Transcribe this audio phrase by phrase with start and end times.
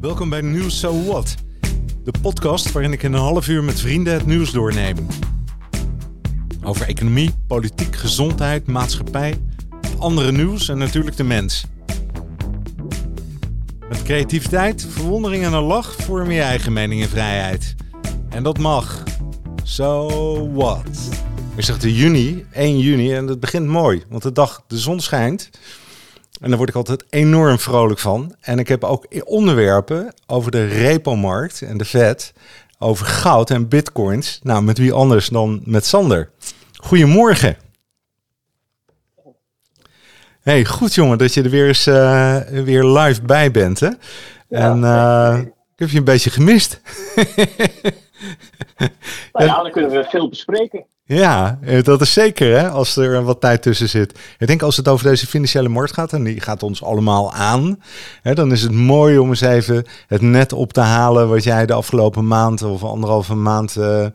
[0.00, 1.34] Welkom bij Nieuws So What,
[2.04, 4.96] de podcast waarin ik in een half uur met vrienden het nieuws doorneem.
[6.62, 9.40] Over economie, politiek, gezondheid, maatschappij,
[9.98, 11.64] andere nieuws en natuurlijk de mens.
[13.88, 17.74] Met creativiteit, verwondering en een lach vorm je eigen mening en vrijheid.
[18.28, 19.02] En dat mag.
[19.62, 20.88] So what?
[21.56, 25.00] Ik zeg de juni, 1 juni, en het begint mooi, want de dag de zon
[25.00, 25.50] schijnt.
[26.40, 28.34] En daar word ik altijd enorm vrolijk van.
[28.40, 32.32] En ik heb ook onderwerpen over de repo-markt en de vet,
[32.78, 34.40] over goud en bitcoins.
[34.42, 36.30] Nou, met wie anders dan met Sander.
[36.72, 37.56] Goedemorgen.
[40.40, 43.80] Hey, goed jongen dat je er weer eens uh, weer live bij bent.
[43.80, 43.88] Hè?
[44.48, 46.80] en uh, ik heb je een beetje gemist.
[49.32, 50.84] nou ja, dan kunnen we veel bespreken.
[51.08, 54.18] Ja, eh, dat is zeker hè, als er wat tijd tussen zit.
[54.38, 57.82] Ik denk als het over deze financiële markt gaat, en die gaat ons allemaal aan,
[58.22, 61.66] hè, dan is het mooi om eens even het net op te halen wat jij
[61.66, 64.06] de afgelopen maand of anderhalve maand uh,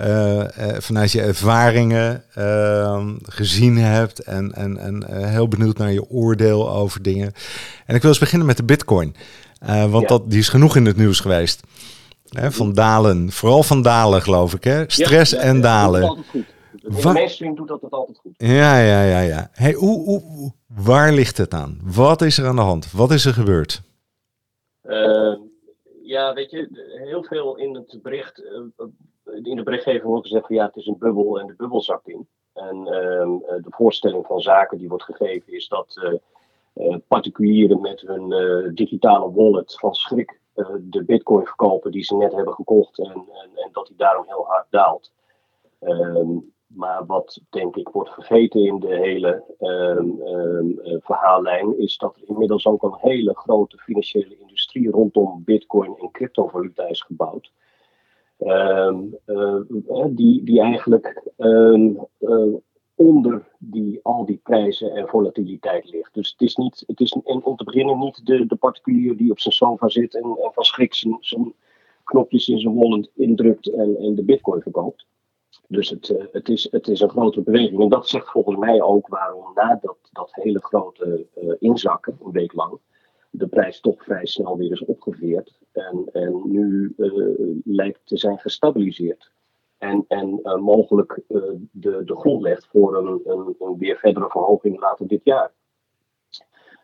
[0.00, 0.42] uh,
[0.78, 4.18] vanuit je ervaringen ehm, gezien hebt.
[4.18, 7.32] En, en, en heel benieuwd naar je oordeel over dingen.
[7.86, 9.14] En ik wil eens beginnen met de bitcoin.
[9.88, 11.62] want dat, die is genoeg in het nieuws geweest
[12.30, 13.30] van dalen.
[13.30, 14.64] Vooral van dalen, geloof ik.
[14.64, 14.84] Hè?
[14.86, 16.00] Stress ja, en dalen.
[16.00, 16.44] Dat goed.
[16.82, 18.34] De mainstream doet dat altijd goed.
[18.36, 19.20] Ja, ja, ja.
[19.20, 19.48] ja.
[19.52, 21.80] Hey, hoe, hoe, waar ligt het aan?
[21.82, 22.92] Wat is er aan de hand?
[22.92, 23.82] Wat is er gebeurd?
[24.82, 25.36] Uh,
[26.02, 26.68] ja, weet je,
[27.04, 28.86] heel veel in het bericht, uh,
[29.42, 32.08] in de berichtgeving wordt gezegd van ja, het is een bubbel en de bubbel zakt
[32.08, 32.28] in.
[32.54, 36.18] En uh, de voorstelling van zaken die wordt gegeven is dat
[36.74, 40.49] uh, particulieren met hun digitale wallet van schrik eh,
[40.80, 44.46] de bitcoin verkopen die ze net hebben gekocht en, en, en dat die daarom heel
[44.46, 45.12] hard daalt.
[45.78, 52.16] Ehm, maar wat denk ik wordt vergeten in de hele um, um, verhaallijn, is dat
[52.16, 57.52] er inmiddels ook een hele grote financiële industrie rondom bitcoin en cryptovaluta is gebouwd.
[58.38, 58.94] Uh,
[60.08, 61.22] die, die eigenlijk
[63.00, 66.14] onder die, al die prijzen en volatiliteit ligt.
[66.14, 69.40] Dus het is, niet, het is om te beginnen niet de, de particulier die op
[69.40, 71.54] zijn sofa zit en, van schrik zijn,
[72.04, 75.06] knopjes in zijn wallet indrukt en, en de bitcoin verkoopt.
[75.68, 77.80] Dus het, uh, het, is, het is een grote beweging.
[77.80, 82.32] En dat zegt volgens mij ook waarom na dat, dat hele grote uh, inzakken, een
[82.32, 82.78] week lang,
[83.30, 85.58] de prijs toch vrij snel weer is opgeveerd.
[85.72, 87.12] En, en nu uh,
[87.64, 89.30] lijkt te zijn gestabiliseerd
[89.80, 94.28] en, en uh, mogelijk uh, de, de grond legt voor een, een, een, weer verdere
[94.28, 95.50] verhoging later dit jaar.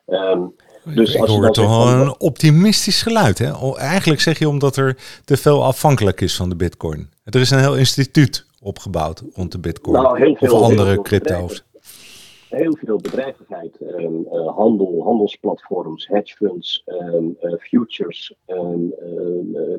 [0.07, 0.55] Um,
[0.95, 3.39] dus Ik als hoor toch wel een optimistisch geluid.
[3.39, 3.77] Hè?
[3.77, 7.11] Eigenlijk zeg je omdat er te veel afhankelijk is van de bitcoin.
[7.25, 10.03] Er is een heel instituut opgebouwd rond de bitcoin.
[10.03, 11.65] Nou, heel veel, of andere crypto's.
[12.49, 18.34] Heel veel bedrijvigheid, um, uh, handel, handelsplatforms, hedge funds, um, futures,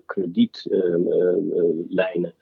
[0.05, 2.33] kredietlijnen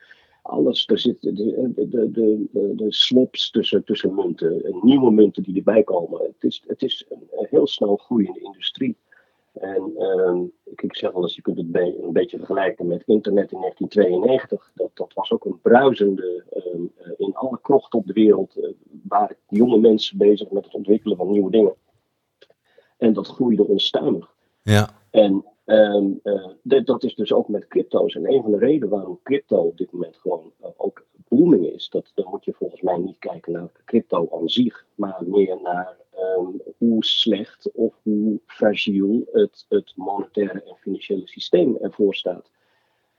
[0.46, 0.88] alles.
[0.88, 6.22] Er zitten de, de, de, de, slops tussen, tussen munten, nieuwe munten die erbij komen.
[6.22, 8.98] Het is, het is een heel snel groeiende industrie.
[9.54, 10.42] En uh,
[10.76, 14.72] ik zeg wel eens, je kunt het een beetje vergelijken met internet in 1992.
[14.74, 18.70] Dat, dat was ook een bruisende, uh, in alle krochten op de wereld uh,
[19.04, 21.76] waren jonge mensen bezig met het ontwikkelen van nieuwe dingen.
[22.98, 24.34] En dat groeide onstuimig.
[24.62, 24.90] Ja.
[25.12, 26.22] En Um,
[26.64, 28.16] dat is dus ook met crypto's.
[28.16, 31.90] En een van de redenen waarom crypto op dit moment gewoon uh, ook booming is,
[31.90, 35.98] dat, dan moet je volgens mij niet kijken naar crypto aan zich, maar meer naar
[36.38, 42.52] um, hoe slecht of hoe fragiel het, het monetaire en financiële systeem ervoor staat.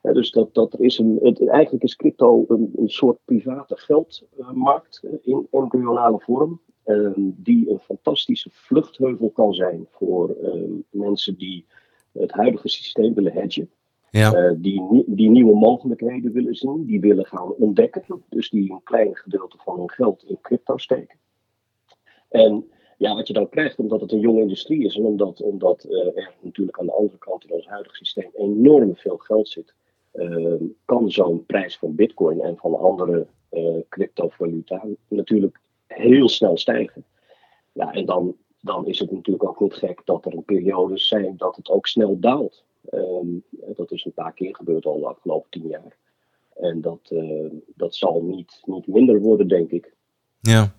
[0.02, 5.46] Dus dat, dat is een, het, eigenlijk is crypto een, een soort private geldmarkt in
[5.50, 6.60] embryonale vorm.
[6.84, 10.36] Um, die een fantastische vluchtheuvel kan zijn voor
[10.90, 11.66] mensen die
[12.18, 13.70] het huidige systeem willen hedgen.
[14.10, 14.34] Ja.
[14.34, 18.02] Uh, die, die nieuwe mogelijkheden willen zien, die willen gaan ontdekken.
[18.28, 21.18] Dus die een klein gedeelte van hun geld in crypto steken.
[22.28, 25.86] En ja, wat je dan krijgt, omdat het een jonge industrie is en omdat, omdat
[25.88, 29.74] uh, er natuurlijk aan de andere kant in ons huidige systeem enorm veel geld zit,
[30.12, 33.26] uh, kan zo'n prijs van bitcoin en van andere
[33.88, 37.04] cryptovaluta natuurlijk heel snel stijgen.
[37.72, 41.36] Ja, en dan dan is het natuurlijk ook niet gek dat er een periodes zijn
[41.36, 42.64] dat het ook snel daalt.
[42.92, 43.44] Um,
[43.76, 45.96] dat is een paar keer gebeurd al de afgelopen tien jaar.
[46.56, 49.92] En dat, uh, dat zal niet, niet minder worden, denk ik.
[50.40, 50.74] Ja.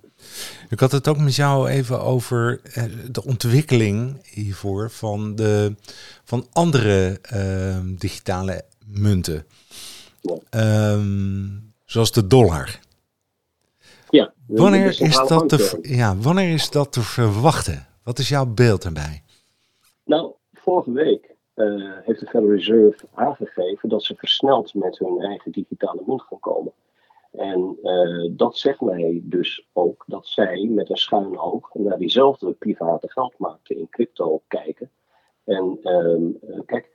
[0.70, 5.76] Ik had het ook met jou even over eh, de ontwikkeling hiervoor van, de,
[6.24, 9.46] van andere uh, digitale munten.
[10.22, 10.94] Ja.
[10.94, 12.80] Um, zoals de dollar.
[14.10, 17.88] Ja, wanneer, is dat te, ja, wanneer is dat te verwachten?
[18.04, 19.24] Wat is jouw beeld erbij?
[20.06, 21.36] Nou, vorige week
[22.04, 26.74] heeft de Federal Reserve aangegeven dat ze versneld met hun eigen digitale munt gaan komen.
[27.32, 27.78] En
[28.36, 33.78] dat zegt mij dus ook dat zij met een schuin oog naar diezelfde private geldmarkten
[33.78, 34.92] in crypto kijken.
[35.44, 36.24] En ehm,
[36.66, 36.92] kijk,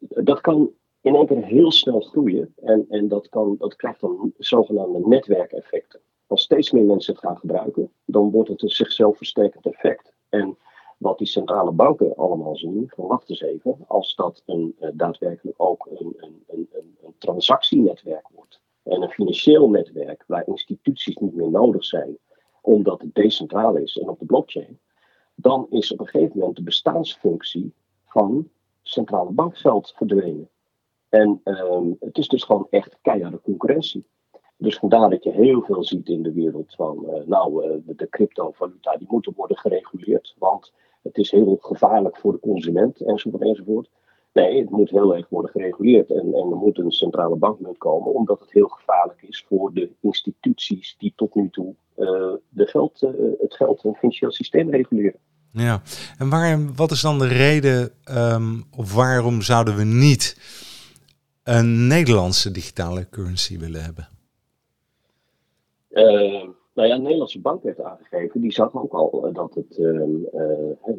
[0.00, 0.70] dat kan
[1.00, 2.54] in één keer heel snel groeien.
[2.56, 6.00] En, en dat, kan, dat krijgt dan zogenaamde netwerkeffecten.
[6.28, 10.12] Als steeds meer mensen het gaan gebruiken, dan wordt het een zichzelf versterkend effect.
[10.28, 10.56] En
[10.98, 15.62] wat die centrale banken allemaal zien, van wacht eens even, als dat een, uh, daadwerkelijk
[15.62, 16.68] ook een, een, een,
[17.02, 18.60] een transactienetwerk wordt.
[18.82, 22.18] En een financieel netwerk waar instituties niet meer nodig zijn,
[22.60, 24.78] omdat het decentraal is en op de blockchain.
[25.34, 27.72] Dan is op een gegeven moment de bestaansfunctie
[28.06, 28.48] van
[28.82, 30.48] centrale bankgeld verdwenen.
[31.08, 34.06] En um, het is dus gewoon echt keiharde concurrentie.
[34.60, 38.08] Dus vandaar dat je heel veel ziet in de wereld van, uh, nou, uh, de
[38.08, 40.72] cryptovaluta, die moeten worden gereguleerd, want
[41.02, 43.90] het is heel gevaarlijk voor de consument, enzovoort, enzovoort.
[44.32, 48.14] Nee, het moet heel erg worden gereguleerd en, en er moet een centrale bankmunt komen,
[48.14, 52.06] omdat het heel gevaarlijk is voor de instituties die tot nu toe uh,
[52.48, 53.00] de geld,
[53.38, 55.20] het geld en financieel systeem reguleren.
[55.52, 55.82] Ja,
[56.18, 60.36] en waar, wat is dan de reden um, of waarom zouden we niet
[61.42, 64.08] een Nederlandse digitale currency willen hebben?
[65.98, 69.78] Uh, nou ja, de Nederlandse bank heeft aangegeven, die zag ook al eh, dat het
[69.78, 70.02] uh,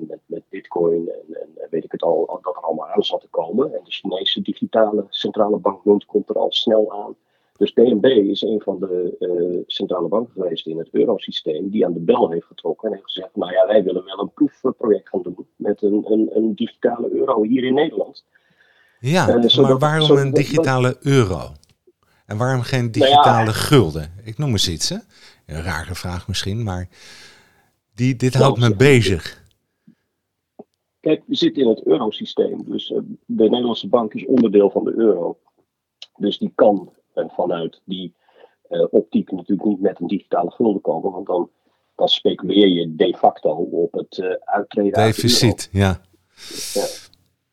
[0.07, 3.28] met, met bitcoin en, en, weet ik het al, dat er allemaal aan zat te
[3.30, 3.74] komen.
[3.74, 7.16] En de Chinese digitale centrale bankmunt komt er al snel aan.
[7.57, 11.94] Dus DNB is een van de uh, centrale banken geweest in het eurosysteem die aan
[11.94, 15.22] de bel heeft getrokken en heeft gezegd, nou ja, wij willen wel een proefproject gaan
[15.22, 18.25] doen met een, een, een digitale euro hier in Nederland.
[19.00, 21.51] Ja, maar waarom een digitale euro?
[22.30, 24.14] En waarom geen nou digitale gulden?
[24.24, 24.98] Ik noem eens iets, hè?
[25.46, 26.90] Een rare vraag misschien, maar
[27.96, 29.44] die, dit houdt me bezig.
[31.00, 32.64] Kijk, we zitten in het eurosysteem.
[32.66, 35.38] Dus uh, de Nederlandse bank is onderdeel van de euro.
[36.16, 38.14] Dus die kan uh, vanuit die
[38.70, 41.12] uh, optiek natuurlijk niet met een digitale gulden komen.
[41.12, 41.50] Want dan,
[41.96, 46.02] dan speculeer je de facto op het uittreden Deficit, ja.
[46.74, 46.86] ja.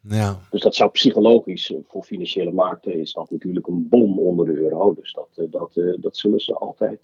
[0.09, 0.39] Ja.
[0.51, 4.53] Dus dat zou psychologisch eh, voor financiële markten is dat natuurlijk een bom onder de
[4.53, 4.95] euro.
[4.95, 7.01] Dus dat, eh, dat, eh, dat zullen ze altijd,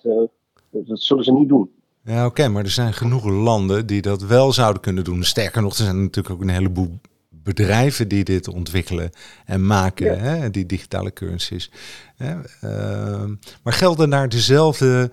[0.71, 1.71] dat zullen ze niet doen.
[2.05, 5.25] Ja, oké, maar er zijn genoeg landen die dat wel zouden kunnen doen.
[5.25, 9.11] Sterker nog, er zijn natuurlijk ook een heleboel bedrijven die dit ontwikkelen
[9.45, 11.71] en maken, hè, die digitale currencies.
[12.17, 12.35] Hè,
[12.65, 13.31] uh,
[13.63, 15.11] maar gelden daar dezelfde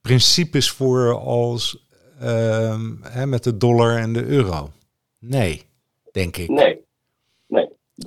[0.00, 1.88] principes voor als
[2.22, 4.70] uh, hè, met de dollar en de euro?
[5.18, 5.62] Nee,
[6.12, 6.48] denk ik.
[6.48, 6.79] Nee,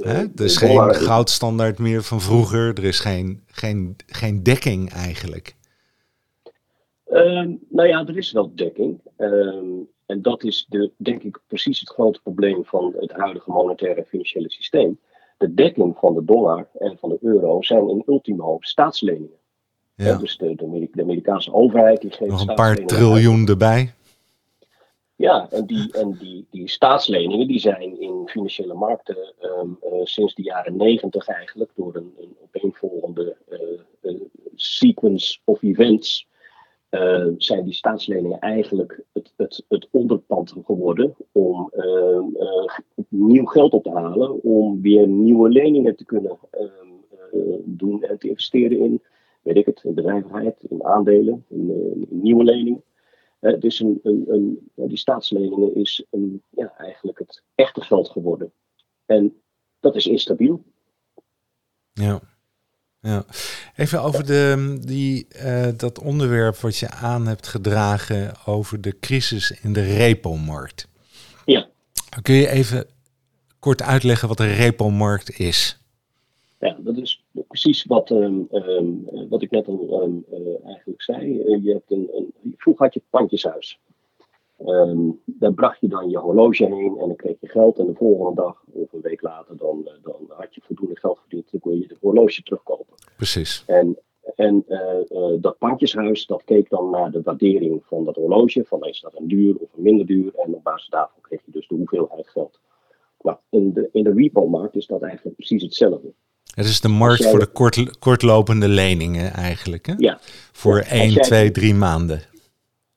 [0.02, 2.78] er is geen goudstandaard meer van vroeger.
[2.78, 5.56] Er is geen, geen, geen dekking eigenlijk.
[7.12, 9.00] Um, nou ja, er is wel dekking.
[9.18, 14.06] Um, en dat is de, denk ik precies het grote probleem van het huidige monetaire
[14.06, 15.00] financiële systeem.
[15.38, 19.42] De dekking van de dollar en van de euro zijn in ultimo staatsleningen.
[19.96, 20.18] Ja.
[20.18, 23.94] dus de, de, Amerikaanse overheid die geeft nog een paar triljoen erbij.
[25.24, 30.36] Ja, en die, en die, die staatsleningen die zijn in financiële markten um, uh, sinds
[30.36, 33.60] de jaren negentig eigenlijk door een, een opeenvolgende uh,
[34.02, 34.22] uh,
[34.56, 36.28] sequence of events
[37.38, 42.26] zijn die staatsleningen eigenlijk het, het, het onderpand geworden om ehm,
[43.08, 48.28] nieuw geld op te halen, om weer nieuwe leningen te kunnen ehm, doen en te
[48.28, 49.02] investeren in,
[49.42, 51.70] weet ik het, in bedrijvigheid, in aandelen, in,
[52.10, 52.84] in nieuwe leningen.
[53.44, 58.52] Uh, dus een, een, een, die staatsleningen is een, ja, eigenlijk het echte geld geworden.
[59.06, 59.42] En
[59.80, 60.64] dat is instabiel.
[61.94, 62.22] Ja.
[63.00, 63.26] Ja.
[63.76, 69.52] Even over de, die, uh, dat onderwerp wat je aan hebt gedragen over de crisis
[69.62, 70.88] in de repo-markt.
[71.46, 71.70] Ja.
[72.22, 72.88] Kun je even
[73.60, 75.80] kort uitleggen wat een repo-markt is?
[76.60, 81.44] Ja, dat is precies wat, um, um, wat ik net al um, uh, eigenlijk zei.
[81.44, 83.80] Uh, je hebt een, een, vroeger had je pandjeshuis.
[85.26, 87.80] daar bracht je dan je horloge heen en dan kreeg je geld.
[87.80, 91.20] En de volgende dag of een week later dan, uh, dan had je voldoende geld
[91.20, 91.52] verdiend.
[91.52, 92.96] Dan kon je de horloge terugkopen.
[93.16, 93.64] Precies.
[93.68, 93.98] En,
[94.36, 94.66] en
[95.42, 98.64] dat pandjeshuis dat keek dan naar de waardering van dat horloge.
[98.66, 100.36] Van is dat een duur of een minder duur.
[100.36, 102.60] En op basis daarvan kreeg je dus de hoeveelheid geld.
[103.24, 106.14] Nou, in de, in de repo-markt is dat eigenlijk precies hetzelfde.
[106.54, 109.94] Het is de markt voor de kort, kortlopende leningen eigenlijk, hè?
[109.98, 110.20] Ja.
[110.52, 112.22] Voor ja, 1, 2, 3 maanden,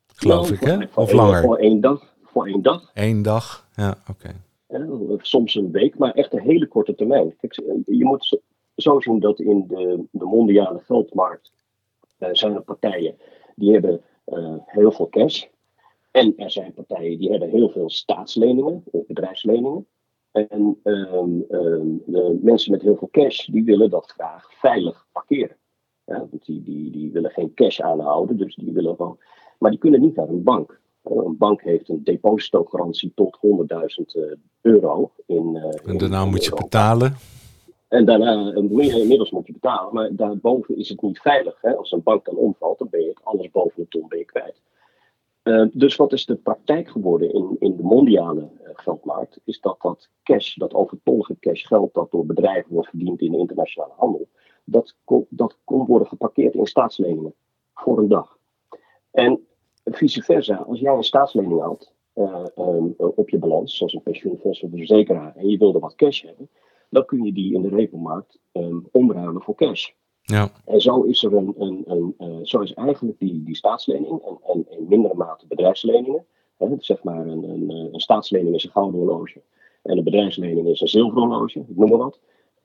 [0.07, 0.79] geloof ik, hè?
[0.95, 1.43] Of langer?
[1.43, 2.15] Voor één dag.
[2.25, 2.91] Voor één dag.
[2.95, 4.35] Eén dag, ja, oké.
[4.69, 5.19] Okay.
[5.19, 7.37] soms een week, maar echt een hele korte termijn.
[7.41, 7.55] Kijk,
[7.87, 8.41] je moet
[8.77, 11.53] zo zien dat in de, de mondiale geldmarkt
[12.19, 13.15] uh, zijn er partijen
[13.55, 15.45] die hebben uh, heel veel cash.
[16.11, 19.87] En er zijn partijen die hebben heel veel staatsleningen of bedrijfsleningen.
[20.37, 25.57] En ehm, ehm, de mensen met heel veel cash, die willen dat graag veilig parkeren.
[26.05, 29.19] Ja, want die, die, die willen geen cash aanhouden, dus die willen gewoon.
[29.59, 30.81] Maar die kunnen niet naar een bank.
[31.02, 35.11] Een bank heeft een depositogarantie tot 100.000 euro.
[35.26, 37.16] In, en daarna moet je betalen.
[37.88, 41.59] En daarna, inmiddels moet je betalen, maar daarboven is het niet veilig.
[41.61, 41.76] Hè?
[41.76, 44.61] Als een bank dan omvalt, dan ben je alles boven de ton ben je kwijt.
[45.47, 49.41] Uh, dus wat is de praktijk geworden in, in de mondiale uh, geldmarkt?
[49.45, 53.38] Is dat dat cash, dat overtollige cash geld dat door bedrijven wordt verdiend in de
[53.38, 54.29] internationale handel,
[54.65, 57.35] dat kon, dat kon worden geparkeerd in staatsleningen
[57.75, 58.38] voor een dag.
[59.11, 59.47] En
[59.85, 64.62] vice versa, als jij een staatslening had uh, um, op je balans, zoals een pensioenfonds
[64.62, 66.50] of een verzekeraar, en je wilde wat cash hebben,
[66.91, 69.91] dan kun je die in de regelmarkt um, omruilen voor cash.
[70.26, 70.50] Ja.
[70.64, 74.38] En zo is er een, een, een uh, zo is eigenlijk die, die staatslening en,
[74.47, 76.25] en in mindere mate bedrijfsleningen.
[76.56, 79.42] Hè, zeg maar een, een, een staatslening is een gouden horloge
[79.83, 82.21] en een bedrijfslening is een zilveren horloge, ik noem maar wat.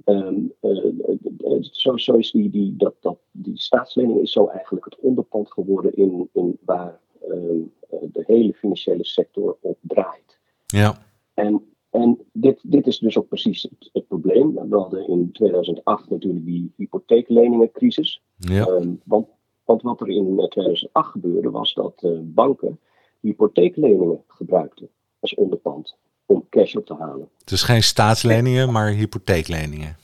[0.06, 5.00] Um, uh, zo, zo is die, die, dat, dat, die staatslening is zo eigenlijk het
[5.00, 7.00] onderpand geworden in, in waar
[7.30, 10.40] um, de hele financiële sector op draait.
[10.66, 10.98] Ja.
[11.34, 14.54] En en dit, dit is dus ook precies het, het, probleem.
[14.70, 18.22] We hadden in 2008 natuurlijk die hypotheekleningencrisis.
[18.38, 18.68] Ja.
[18.68, 19.28] Um, want,
[19.64, 22.80] want, wat er in 2008 gebeurde was dat uh, banken
[23.20, 27.30] hypotheekleningen gebruikten als onderpand om cash op te halen.
[27.44, 29.96] Dus geen staatsleningen, maar hypotheekleningen.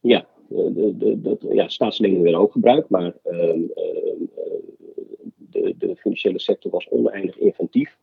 [0.00, 3.68] Ja, de, de, de, ja staatsleningen werden ook gebruikt, maar uh,
[5.36, 7.98] de, de financiële sector was oneindig inventief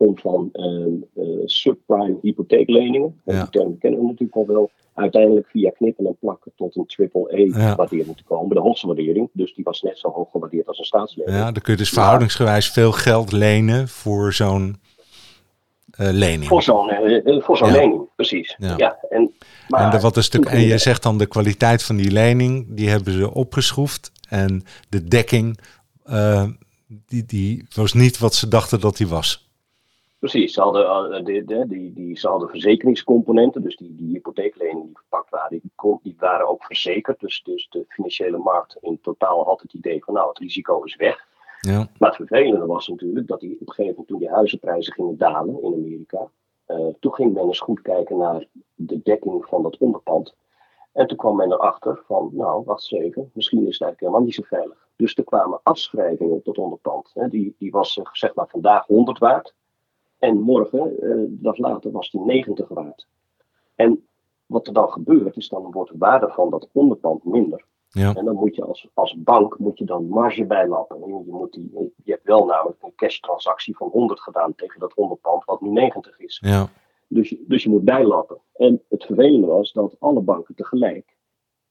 [0.00, 3.40] om van uh, subprime hypotheekleningen, ja.
[3.40, 8.08] die term kennen we natuurlijk al wel, uiteindelijk via knippen en plakken tot een triple-E-waardering
[8.08, 8.14] ja.
[8.14, 8.54] te komen.
[8.54, 11.36] De hoogste waardering, dus die was net zo hoog gewaardeerd als een staatslening.
[11.36, 14.80] Ja, dan kun je dus verhoudingsgewijs veel geld lenen voor zo'n
[16.00, 16.46] uh, lening.
[16.46, 17.74] Voor zo'n uh, voor zo'n ja.
[17.74, 18.56] lening, precies.
[18.58, 18.98] Ja.
[19.08, 19.32] en,
[19.68, 22.66] maar, en, de, wat is de, en je zegt dan de kwaliteit van die lening,
[22.68, 24.12] die hebben ze opgeschroefd.
[24.28, 25.58] En de dekking,
[27.06, 29.49] die, die was niet wat ze dachten dat die was.
[30.20, 35.30] Precies, ze hadden, die, die, die, ze hadden verzekeringscomponenten, dus die, die hypotheekleningen die verpakt
[35.30, 37.20] waren, die, die waren ook verzekerd.
[37.20, 40.96] Dus, dus de financiële markt in totaal had het idee van nou, het risico is
[40.96, 41.26] weg.
[41.60, 41.88] Ja.
[41.98, 45.18] Maar het vervelende was natuurlijk dat die, op een gegeven moment toen die huizenprijzen gingen
[45.18, 46.30] dalen in Amerika,
[46.66, 50.34] uh, toen ging men eens goed kijken naar de dekking van dat onderpand.
[50.92, 54.22] En toen kwam men erachter van, nou, wacht eens even, misschien is het eigenlijk helemaal
[54.22, 54.88] niet zo veilig.
[54.96, 57.10] Dus er kwamen afschrijvingen op dat onderpand.
[57.14, 57.28] Hè.
[57.28, 59.54] Die, die was zeg maar vandaag 100 waard.
[60.20, 63.06] En morgen, uh, dag later, was die 90 waard.
[63.74, 64.08] En
[64.46, 67.64] wat er dan gebeurt, is dan wordt de waarde van dat onderpand minder.
[67.88, 68.14] Ja.
[68.14, 70.98] En dan moet je als, als bank moet je dan marge bijlappen.
[70.98, 74.94] Je, moet die, je hebt wel namelijk een cash transactie van 100 gedaan tegen dat
[74.94, 76.38] onderpand wat nu 90 is.
[76.44, 76.68] Ja.
[77.08, 78.40] Dus, dus je moet bijlappen.
[78.54, 81.16] En het vervelende was dat alle banken tegelijk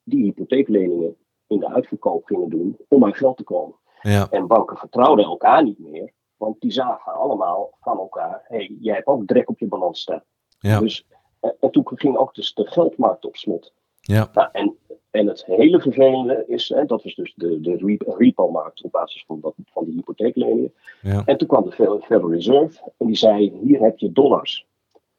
[0.03, 1.15] die hypotheekleningen
[1.47, 3.75] in de uitverkoop gingen doen om aan geld te komen.
[4.01, 4.27] Ja.
[4.29, 6.13] En banken vertrouwden elkaar niet meer.
[6.39, 10.01] Want die zagen allemaal van elkaar, hé, hey, jij hebt ook drek op je balans
[10.01, 10.23] staan.
[10.59, 10.79] Ja.
[10.79, 11.05] Dus,
[11.39, 13.73] en, en, toen ging ook dus de geldmarkt op slot.
[14.01, 14.29] Ja.
[14.33, 14.75] Nou, en,
[15.11, 19.39] en het hele vervelende is, hè, dat was dus de, de repo-markt op basis van,
[19.39, 20.73] dat, van die hypotheekleningen.
[21.01, 21.21] Ja.
[21.25, 24.67] En toen kwam de Federal Reserve en die zei, hier heb je dollars.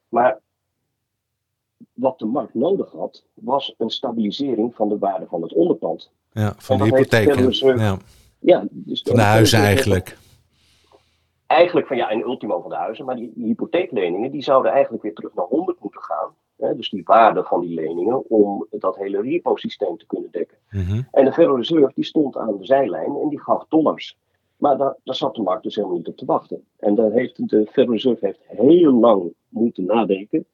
[0.08, 0.40] Maar
[1.92, 6.10] wat de markt nodig had, was een stabilisering van de waarde van het onderpand.
[6.32, 7.78] Ja, van de hypotheken.
[7.78, 7.98] Ja.
[8.40, 10.16] Ja, dus van de huizen eigenlijk
[11.50, 15.02] eigenlijk van ja, een ultimo van de huizen, maar die, die, hypotheekleningen die zouden eigenlijk
[15.02, 16.34] weer terug naar 100 moeten gaan.
[16.56, 20.58] Hè, dus die waarde van die leningen om dat hele repo-systeem te kunnen dekken.
[20.70, 21.06] Mm -hmm.
[21.10, 24.18] En de Federal Reserve die stond aan de zijlijn en die gaf dollars.
[24.56, 26.64] Maar daar, daar zat de markt dus helemaal niet op te wachten.
[26.76, 30.46] En daar heeft de Federal Reserve heeft heel lang moeten nadenken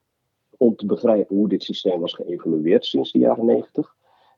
[0.56, 3.94] om te begrijpen hoe dit systeem was geëvalueerd sinds de jaren 90.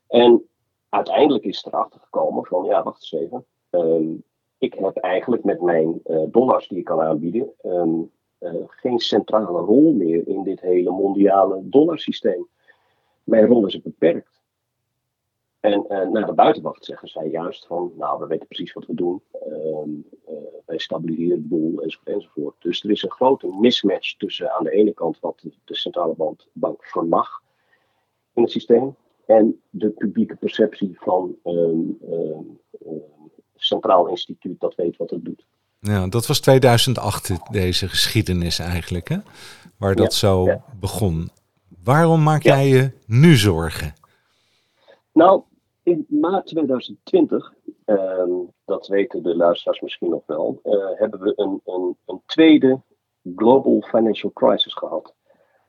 [0.07, 0.43] En
[0.89, 3.45] uiteindelijk is het erachter gekomen van ja, wacht eens even.
[3.69, 4.23] Um,
[4.59, 9.59] ik heb eigenlijk met mijn uh, dollars die ik kan aanbieden um, uh, geen centrale
[9.59, 12.47] rol meer in dit hele mondiale dollarsysteem.
[13.23, 14.41] Mijn rol is beperkt.
[15.59, 18.93] En uh, naar de buitenwacht zeggen zij juist van, nou, we weten precies wat we
[18.93, 19.21] doen.
[19.47, 20.05] Um,
[20.65, 22.55] wij stabiliseren de boel enzovoort.
[22.59, 26.45] Dus er is een grote mismatch tussen aan de ene kant wat de, centrale bank,
[26.51, 27.41] bank vermag
[28.33, 31.97] in het systeem en de publieke perceptie van um,
[33.59, 35.45] Centraal Instituut dat weet wat het doet.
[35.79, 39.17] Ja, dat was 2008, deze geschiedenis eigenlijk, hè?
[39.77, 40.63] waar dat ja, zo ja.
[40.79, 41.29] begon.
[41.83, 43.93] Waarom maak jij je nu zorgen?
[45.13, 45.41] Nou,
[45.83, 47.53] in maart 2020,
[47.85, 48.29] ehm,
[48.65, 52.81] dat weten de luisteraars misschien nog wel, eh, hebben we een, een, een tweede
[53.35, 55.13] global financial crisis gehad.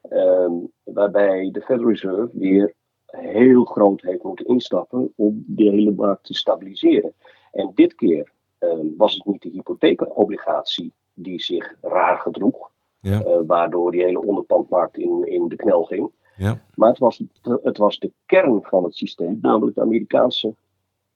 [0.02, 2.75] Ehm, waarbij de Federal Reserve weer
[3.06, 7.14] heel groot heeft moeten instappen om de hele markt te stabiliseren.
[7.50, 13.23] En dit keer ehm, was het niet de hypotheekobligatie die zich raar gedroeg, ja.
[13.23, 16.11] Eh, waardoor die hele onderpandmarkt in, in de knel ging.
[16.37, 16.61] Ja.
[16.75, 17.23] Maar het was,
[17.62, 20.54] het was de kern van het systeem, namelijk de Amerikaanse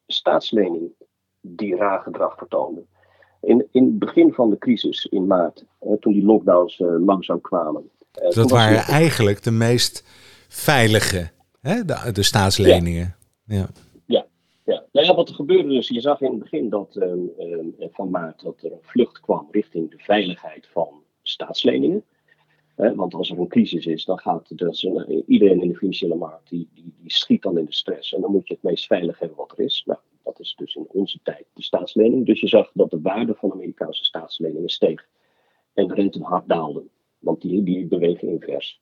[0.07, 0.91] staatslening,
[1.41, 2.85] die raar gedrag vertoonde.
[3.41, 7.41] In, in het begin van de crisis in maart, eh, toen die lockdowns uh, langzaam
[7.41, 7.91] kwamen.
[8.11, 10.05] dat waren eigenlijk de meest
[10.49, 11.33] veilige
[11.65, 11.85] Hè?
[11.85, 13.17] De, de staatsleningen.
[13.45, 13.57] Ja.
[13.57, 13.69] ja.
[14.95, 17.13] Nou ja, wat er gebeurde dus, je zag in het begin dat, uh,
[17.79, 22.05] van maart dat er een vlucht kwam richting de veiligheid van staatsleningen.
[22.77, 24.85] want als er een crisis is, dan gaat dus,
[25.27, 28.15] iedereen in de financiële markt die, die, die, schiet dan in de stress.
[28.15, 29.83] En dan moet je het meest veilig hebben wat er is.
[29.87, 32.27] Nou, dat is dus in onze tijd de staatslening.
[32.27, 35.07] Dus je zag dat de waarde van Amerikaanse staatsleningen steeg.
[35.73, 36.85] En de rente hard daalde.
[37.19, 38.81] Want die, die bewegen invers.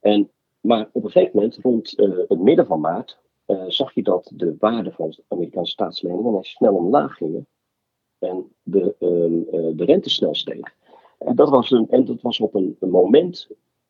[0.00, 0.30] En
[0.60, 4.32] maar op een gegeven moment, rond uh, het midden van maart, uh, zag je dat
[4.34, 7.46] de waarde van Amerikaanse staatsleningen snel omlaag gingen.
[8.18, 10.74] En de, uh, de rente snel steeg.
[11.18, 13.48] En dat was, een, en dat was op een, moment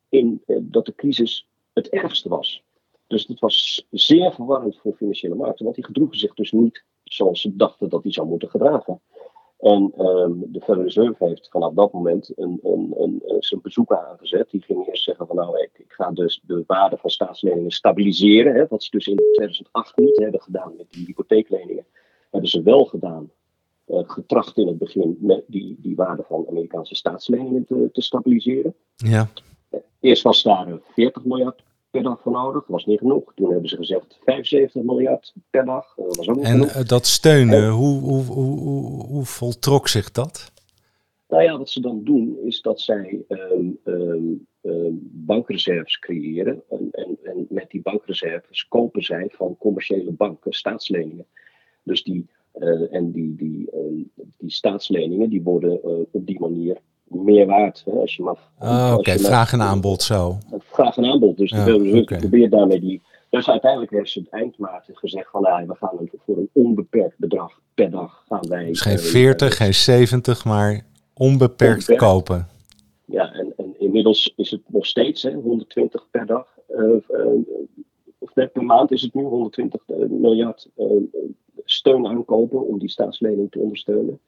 [0.09, 2.63] in, dat de crisis het ergste was.
[3.07, 7.41] Dus het was zeer verwarrend voor financiële markten, want die gedroegen zich dus niet zoals
[7.41, 9.01] ze dachten dat die zou moeten gedragen.
[9.65, 14.51] En um, de Federal Reserve heeft vanaf dat moment een, een, een, zijn bezoeken aangezet.
[14.51, 18.55] Die ging eerst zeggen van nou, ik, ik ga dus de waarde van staatsleningen stabiliseren.
[18.55, 21.87] Hè, wat ze dus in 2008 niet hebben gedaan met die hypotheekleningen.
[22.31, 23.31] Hebben ze wel gedaan.
[23.87, 28.75] Uh, getracht in het begin met die, die waarde van Amerikaanse staatsleningen te, te stabiliseren.
[28.97, 29.29] Ja.
[30.01, 31.63] Eerst was daar 40 miljard
[31.95, 32.61] per dag voor nodig.
[32.61, 33.35] Dat was niet genoeg.
[33.35, 35.95] Toen hebben ze gezegd 75 miljard per dag.
[35.97, 36.71] Dat was ook niet en genoeg.
[36.71, 40.53] Eh, dat steunen, hoe, hoe, hoe, hoe, hoe voltrok zich dat?
[41.29, 46.63] Nou ja, wat ze dan doen is dat zij um, um, um, bankreserves creëren.
[46.71, 51.27] En, en, en, met die bankreserves kopen zij van commerciële banken staatsleningen.
[51.83, 53.71] Dus die, uh, en die, die,
[54.39, 57.83] die staatsleningen die worden uh, op die manier meer waard.
[57.85, 60.39] Hè, als je maar, oh, Oké, vraag en aanbod zo.
[60.59, 61.37] Vraag en aanbod.
[61.37, 62.19] Dus ja, de okay.
[62.19, 63.03] probeert daarmee die.
[63.31, 67.19] Dus uiteindelijk heeft ze het eind maart gezegd van nou, we gaan voor een onbeperkt
[67.19, 68.67] bedrag per dag gaan wij.
[68.67, 72.03] Dus geen 40, uh, geen 70, maar onbeperkt, onbeperkt.
[72.03, 72.49] kopen.
[73.05, 76.47] Ja, en, en, inmiddels is het nog steeds hè, 120 per dag.
[76.71, 76.95] Uh,
[78.19, 80.69] of net per maand is het nu 120 miljard
[81.65, 84.21] steun aankopen om die staatslening te ondersteunen.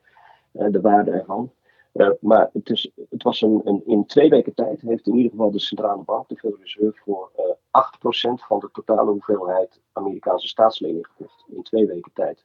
[0.52, 1.50] de waarde ervan.
[1.96, 5.30] Uh, maar het, is, het was een, een, in twee weken tijd heeft in ieder
[5.30, 10.48] geval de centrale bank, de Federal Reserve, voor uh, 8% van de totale hoeveelheid Amerikaanse
[10.48, 11.44] staatslening gekocht.
[11.48, 12.44] In twee weken tijd.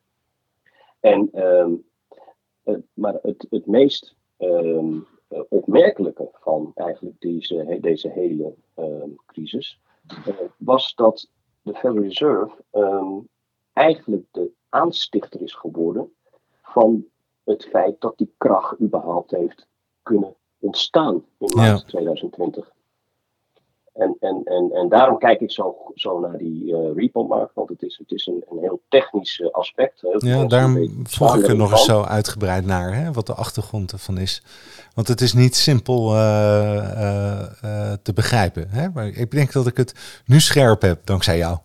[0.99, 1.83] En, um,
[2.65, 5.07] uh, maar het, het meest um,
[5.49, 9.79] opmerkelijke van eigenlijk deze, deze hele um, crisis
[10.57, 11.29] was dat
[11.61, 12.51] de Federal Reserve
[13.73, 16.13] eigenlijk de aanstichter is geworden
[16.61, 17.05] van
[17.51, 19.67] het feit dat die kracht überhaupt heeft
[20.01, 21.87] kunnen ontstaan in maart ja.
[21.87, 22.71] 2020.
[23.93, 27.81] En, en, en, en daarom kijk ik zo, zo naar die uh, repo-markt, want het
[27.81, 30.01] is, het is een, een heel technisch uh, aspect.
[30.01, 33.91] Heel ja, daarom vroeg ik er nog eens zo uitgebreid naar, hè, wat de achtergrond
[33.91, 34.43] ervan is.
[34.93, 36.17] Want het is niet simpel uh,
[38.01, 38.69] te begrijpen.
[38.69, 38.89] Hè?
[38.89, 41.57] Maar ik denk dat ik het nu scherp heb, dankzij jou.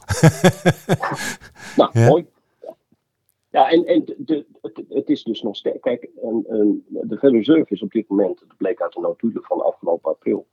[1.76, 2.08] nou, ja?
[2.08, 2.26] mooi.
[3.56, 4.46] Ja, en, en de,
[4.88, 5.80] het, is dus nog steeds.
[5.80, 6.10] Kijk,
[6.90, 10.46] de Federal Reserve is op dit moment, dat bleek uit de notulen van afgelopen april,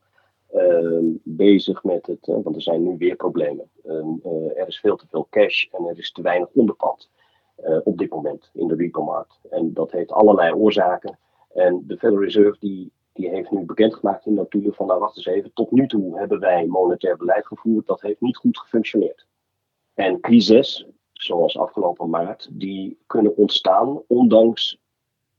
[0.54, 2.28] uh, bezig met het.
[2.28, 3.70] Uh, want er zijn nu weer problemen.
[3.86, 7.10] Uh, er is veel te veel cash en er is te weinig onderpand
[7.56, 9.40] eh, op dit moment in de repo-markt.
[9.50, 11.18] En dat heeft allerlei oorzaken.
[11.54, 15.26] En de Federal Reserve die, die heeft nu bekendgemaakt in notulen van, nou wacht eens
[15.26, 19.26] even, tot nu toe hebben wij monetair beleid gevoerd, dat heeft niet goed gefunctioneerd.
[19.94, 20.88] En crisis,
[21.26, 24.78] zoals afgelopen maart, die kunnen ontstaan ondanks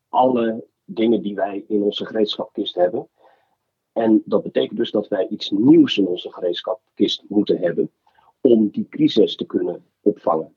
[0.09, 3.09] alle dingen die wij in onze gereedschapkist hebben.
[3.93, 7.91] En dat betekent dus dat wij iets nieuws in onze gereedschapkist moeten hebben
[8.41, 10.55] om die crisis te kunnen opvangen.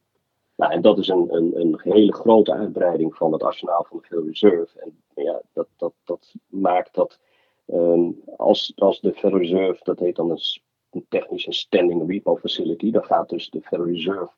[0.56, 4.04] Nou, en dat is een, een, een hele grote uitbreiding van het arsenaal van de
[4.04, 4.80] Federal Reserve.
[4.80, 7.20] En ja, dat, dat, dat maakt dat
[7.68, 10.66] um, als, als de Federal Reserve, dat heet dan een,
[11.18, 14.32] een standing repo facility, dan gaat dus de Federal Reserve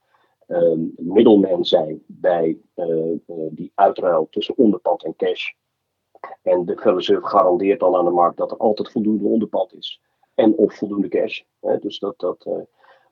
[0.50, 3.18] um, middelman zijn bij uh, uh,
[3.52, 5.52] die uitruil tussen onderpand en cash.
[6.42, 10.02] En de Reserve garandeert dan aan de markt dat er altijd voldoende onderpand is
[10.36, 11.42] en of voldoende cash.
[11.60, 11.78] Hè?
[11.78, 12.54] Dus dat, dat, uh,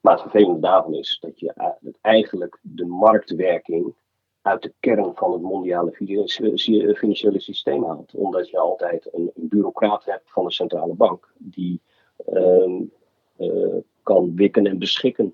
[0.02, 3.96] maar het vervelende daarvan is dat je eigenlijk de marktwerking
[4.42, 5.92] uit de kern van het mondiale
[6.96, 8.14] financiële systeem haalt.
[8.16, 11.82] Omdat je altijd een, een bureaucraat hebt van de centrale bank die
[12.34, 12.92] um,
[14.04, 15.34] kan wikken en beschikken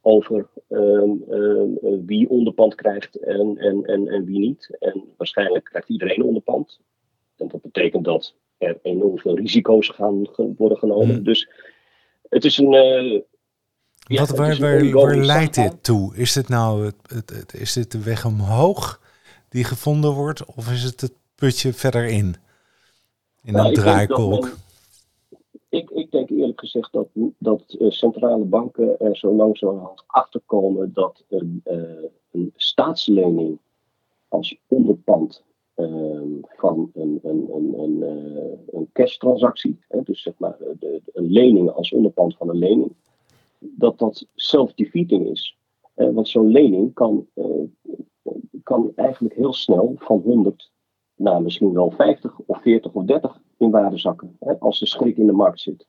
[0.00, 4.76] over ehm, ehm, wie onderpand krijgt en, en, en, en wie niet.
[4.78, 6.80] En waarschijnlijk krijgt iedereen onderpand.
[7.36, 11.14] En dat betekent dat er enorm veel risico's gaan worden genomen.
[11.14, 11.24] Hmm.
[11.24, 11.48] Dus
[12.28, 12.72] het is een.
[12.72, 13.20] Uh,
[14.18, 16.16] Wat, waar, waar, waar leidt dit toe?
[16.16, 19.00] Is dit nou het, het, is dit de weg omhoog
[19.48, 22.34] die gevonden wordt, of is het het putje verder in?
[23.42, 24.56] In nou, een draaikolk?
[25.70, 30.92] Ik, ik, denk eerlijk gezegd dat, dat uh, centrale banken er zo langzamerhand achter komen
[30.92, 33.58] dat een, uh, een staatslening
[34.28, 35.44] als onderpand
[35.80, 41.70] Ehm, van een, een, een, een, eh, een cash-transactie, dus zeg maar de, een lening
[41.70, 42.92] als onderpand van een lening,
[43.58, 45.58] dat dat self-defeating is.
[45.94, 47.26] Want zo'n lening kan,
[48.62, 50.72] kan eigenlijk heel snel van 100
[51.14, 55.16] naar misschien wel 50 of 40 of 30 in waarde zakken, hè, als de schrik
[55.16, 55.86] in de markt zit.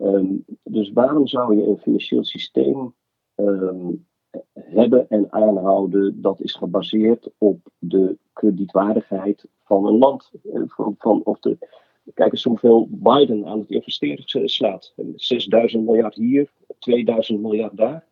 [0.00, 2.94] Um, dus waarom zou je een financieel systeem
[3.36, 4.06] um,
[4.52, 10.30] hebben en aanhouden, dat is gebaseerd op de kredietwaardigheid van een land.
[10.52, 11.58] Eh, van, van of de,
[12.14, 14.94] kijk eens hoeveel Biden aan het investeren slaat.
[15.16, 18.04] 6000 miljard hier, 2000 miljard daar.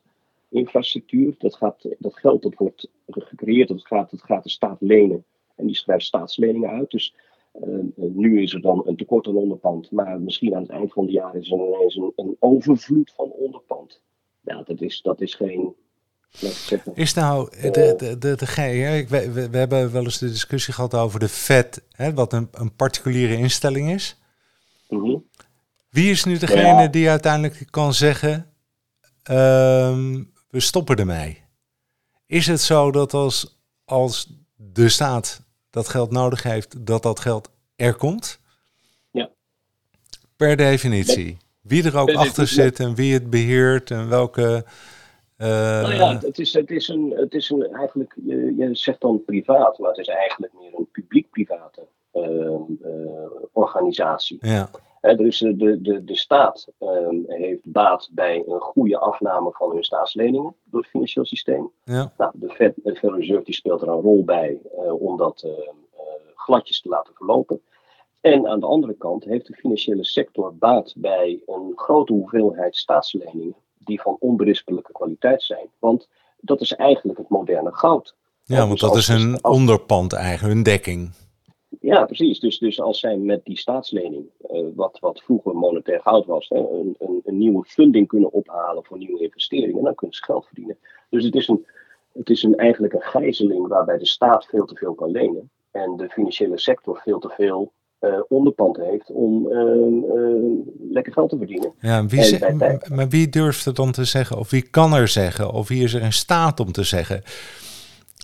[0.48, 5.24] Infrastructuur, dat, gaat, dat geld dat wordt gecreëerd, dat gaat, dat gaat de staat lenen.
[5.56, 6.90] En die schrijft staatsleningen uit.
[6.90, 7.14] Dus
[7.96, 9.90] nu is er dan een tekort aan onderpand.
[9.90, 13.30] Maar misschien aan het eind van het jaar is er ineens een, een overvloed van
[13.30, 14.00] onderpand.
[14.40, 15.74] Ja, dat is, dat is geen
[16.94, 18.46] is nou de, de, de, de, de
[19.08, 22.48] we, we, we, hebben wel eens de discussie gehad over de FED, hè, wat een,
[22.52, 24.20] een particuliere instelling is.
[24.88, 25.16] Mhm.
[25.88, 28.52] Wie is nu degene die uiteindelijk kan zeggen,
[29.22, 31.42] ehm, we stoppen ermee?
[32.26, 37.50] Is het zo dat als, als de staat dat geld nodig heeft, dat dat geld
[37.76, 38.40] er komt?
[39.10, 39.30] Ja.
[40.36, 41.38] Per definitie.
[41.60, 44.64] Wie er ook achter zit en wie het beheert en welke
[45.38, 49.00] uh, nou ja, het is, het is, een, het is een, eigenlijk, je, je zegt
[49.00, 54.38] dan privaat, maar het is eigenlijk meer een publiek-private uh, uh, organisatie.
[54.40, 54.70] Ja.
[55.00, 60.54] Dus de, de, de staat ehm, heeft baat bij een goede afname van hun staatsleningen
[60.64, 61.70] door het financieel systeem.
[61.84, 62.12] Ja.
[62.16, 65.42] Nou, de Fed, de Federal Reserve die speelt er een rol bij eh, om dat
[65.42, 65.76] ehm,
[66.34, 67.60] gladjes te laten verlopen.
[68.20, 73.54] En aan de andere kant heeft de financiële sector baat bij een grote hoeveelheid staatsleningen
[73.78, 75.66] die van onberispelijke kwaliteit zijn.
[75.78, 76.08] Want
[76.40, 78.14] dat is eigenlijk het moderne goud.
[78.44, 81.10] Ja, want dat is een onderpand eigenlijk, een dekking.
[81.80, 82.40] Ja, precies.
[82.40, 86.58] Dus, dus als zij met die staatslening, uh, wat, wat vroeger monetair goud was, hè,
[86.58, 90.76] een, een, een, nieuwe funding kunnen ophalen voor nieuwe investeringen, dan kunnen ze geld verdienen.
[91.10, 91.66] Dus het is, een,
[92.12, 95.96] het is een, eigenlijk een gijzeling waarbij de staat veel te veel kan lenen en
[95.96, 101.72] de financiële sector veel te veel uh, onderpand heeft om uh, lekker geld te verdienen.
[101.80, 102.38] Ja, wie
[102.94, 105.94] maar wie durft er dan te zeggen, of wie kan er zeggen, of wie is
[105.94, 107.22] er in staat om te zeggen?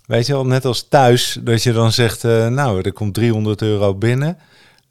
[0.06, 3.94] Weet je wel, net als thuis, dat je dan zegt, nou, er komt 300 euro
[3.94, 4.38] binnen.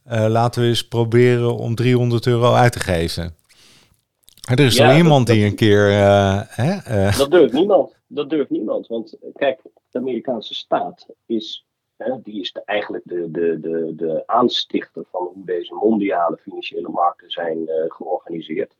[0.05, 3.35] laten we eens proberen om 300 euro uit te geven.
[4.49, 5.91] Er is ja, iemand die een keer.
[6.49, 7.95] hè, dat durft niemand.
[8.07, 8.87] Dat durft niemand.
[8.87, 9.59] Want kijk,
[9.91, 11.65] de Amerikaanse staat is
[12.23, 17.69] die is eigenlijk de, de, de, de aanstichter van hoe deze mondiale financiële markten zijn
[17.87, 18.75] georganiseerd.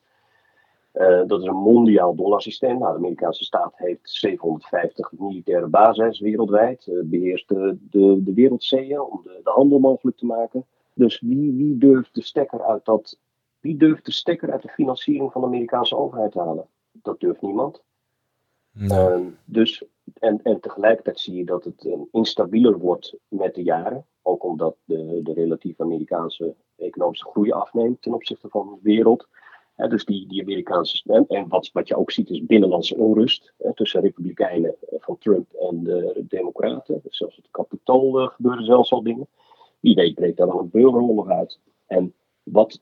[0.98, 2.78] Uh, dat is een mondiaal dollarsysteem.
[2.78, 6.88] Nou, de Amerikaanse staat heeft 750 militaire bases wereldwijd.
[6.88, 10.66] Uh, beheerst de, de, de wereldzeeën om de, de handel mogelijk te maken.
[10.94, 13.20] Dus wie, wie durft de stekker uit dat.
[13.60, 16.68] Wie durft de stekker uit de financiering van de Amerikaanse overheid te halen?
[16.92, 17.82] Dat durft niemand.
[18.78, 24.06] Uh, dus en, en tegelijkertijd zie je dat het um, instabieler wordt met de jaren.
[24.22, 29.28] Ook omdat de, de relatief Amerikaanse economische groei afneemt ten opzichte van de wereld.
[29.76, 31.26] Dus die, die Amerikaanse.
[31.28, 35.84] En wat, wat je ook ziet is binnenlandse onrust tussen Republikeinen eh, van Trump en
[35.84, 37.00] de, Democraten.
[37.04, 39.28] Dus zelfs het kapitool uh, gebeuren zelfs al dingen.
[39.80, 41.60] Wie weet breekt daar dan een burgeroorlog uit.
[41.88, 42.82] En wat,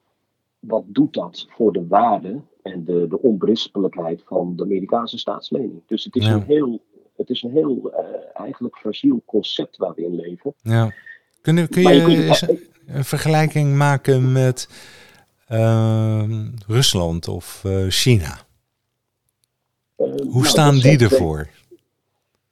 [0.59, 5.81] wat doet dat voor de waarde en de, de onberispelijkheid van de Amerikaanse staatslening?
[5.87, 6.81] Dus het is een heel
[7.15, 7.99] het is een heel uh,
[8.33, 10.53] eigenlijk fragiel concept waar we in leven.
[10.61, 10.93] Ja.
[11.41, 14.67] Kun, kun je, je een vergelijking maken met
[16.67, 18.37] Rusland of uh, China?
[19.95, 21.49] Hoe nou, staan die ervoor?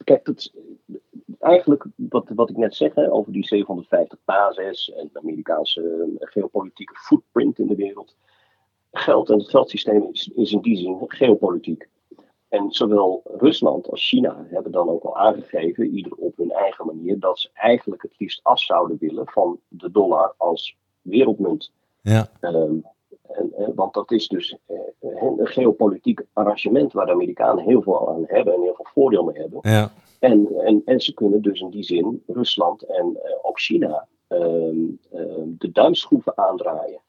[0.03, 0.51] Kijk, dat,
[1.39, 6.95] eigenlijk wat, wat ik net zeg hè, over die 750 basis en de Amerikaanse geopolitieke
[6.95, 8.15] footprint in de wereld.
[8.91, 11.89] Geld en het geldsysteem is, is in die zin geopolitiek.
[12.49, 17.19] En zowel Rusland als China hebben dan ook al aangegeven, ieder op hun eigen manier,
[17.19, 21.71] dat ze eigenlijk het liefst af zouden willen van de dollar als wereldmunt.
[22.01, 22.29] Ja.
[22.41, 22.83] Um,
[23.31, 28.23] en, want dat is dus, uh, een geopolitiek arrangement waar de Amerikanen heel veel aan
[28.27, 29.59] hebben en heel veel voordeel mee hebben.
[29.61, 29.91] Ja.
[30.19, 34.77] En, en, en ze kunnen dus in die zin Rusland en uh, ook China ehm,
[35.11, 36.99] ehm, de duimschroeven aandraaien.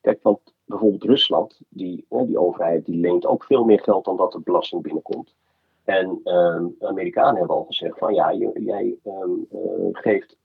[0.00, 4.34] Kijk, want bijvoorbeeld Rusland, die, die overheid, die leent ook veel meer geld dan dat
[4.34, 5.34] er belasting binnenkomt.
[5.84, 9.24] En ehm, de Amerikanen hebben al gezegd van ja, jij uh,
[9.92, 10.36] geeft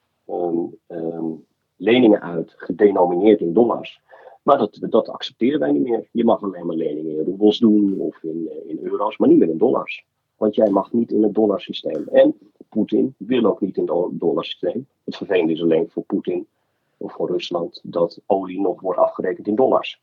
[1.78, 4.02] leningen uit, gedenomineerd in dollars.
[4.42, 6.08] Maar dat, dat accepteren wij niet meer.
[6.12, 9.38] Je mag alleen maar leningen in roebels doen of in, eh, in euro's, maar niet
[9.38, 10.06] meer in dollars.
[10.38, 12.08] Want jij mag niet in het dollarsysteem.
[12.12, 12.36] En
[12.70, 14.88] Poetin wil ook niet in het dollarsysteem.
[15.04, 16.48] Het vervelende is alleen voor Poetin
[16.98, 20.00] of voor Rusland dat olie nog wordt afgerekend in dollars.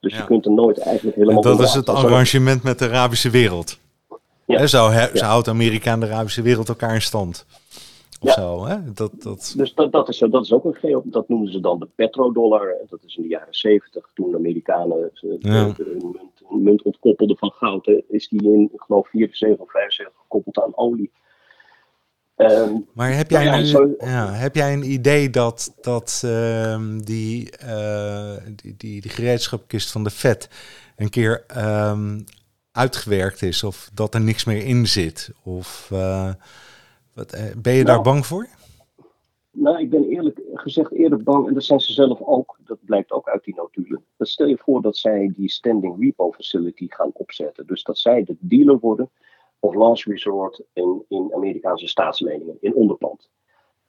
[0.00, 1.42] Dus je kunt er nooit eigenlijk helemaal.
[1.42, 3.78] En dat is het arrangement met de Arabische wereld.
[4.44, 4.66] Ja.
[4.66, 7.46] Zo, he, houdt Amerika en de Arabische wereld elkaar in stand.
[8.20, 8.92] Of zo, hè?
[8.92, 9.54] Dat, dat...
[9.56, 11.02] Dus dat, dat, is, dat is ook een geo.
[11.04, 12.74] Dat noemen ze dan de petrodollar.
[12.88, 15.78] Dat is in de jaren zeventig, toen de Amerikanen hun munt,
[16.48, 17.90] munt, ontkoppelden van goud.
[18.08, 21.10] Is die in, ik geloof, 74 of 75 gekoppeld aan olie.
[22.36, 26.82] Um, maar heb jij, nou ja, een, ja, heb jij een idee dat, dat uh,
[27.04, 30.48] die, uh, die, die, die gereedschapkist van de vet
[30.96, 32.24] een keer um,
[32.72, 33.64] uitgewerkt is?
[33.64, 35.30] Of dat er niks meer in zit?
[35.42, 36.32] Of uh,
[37.18, 38.46] wat, uh, ben je nou, daar bang voor?
[39.50, 43.12] Nou, ik ben eerlijk gezegd eerder bang, en dat zijn ze zelf ook, dat blijkt
[43.12, 44.04] ook uit die notulen.
[44.16, 47.66] Dat stel je voor dat zij die standing repo facility gaan opzetten.
[47.66, 49.10] Dus dat zij de dealer worden
[49.58, 53.30] of last resort in, in Amerikaanse staatsleningen, in onderpand.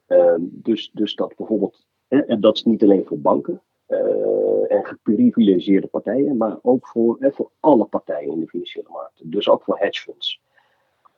[0.08, 5.88] Um, dus, dus dat bijvoorbeeld, en dat is niet alleen voor banken uh, en geprivilegeerde
[5.88, 9.30] partijen, maar ook voor, hè, voor alle partijen in de financiële markten.
[9.30, 10.42] Dus ook voor hedge funds.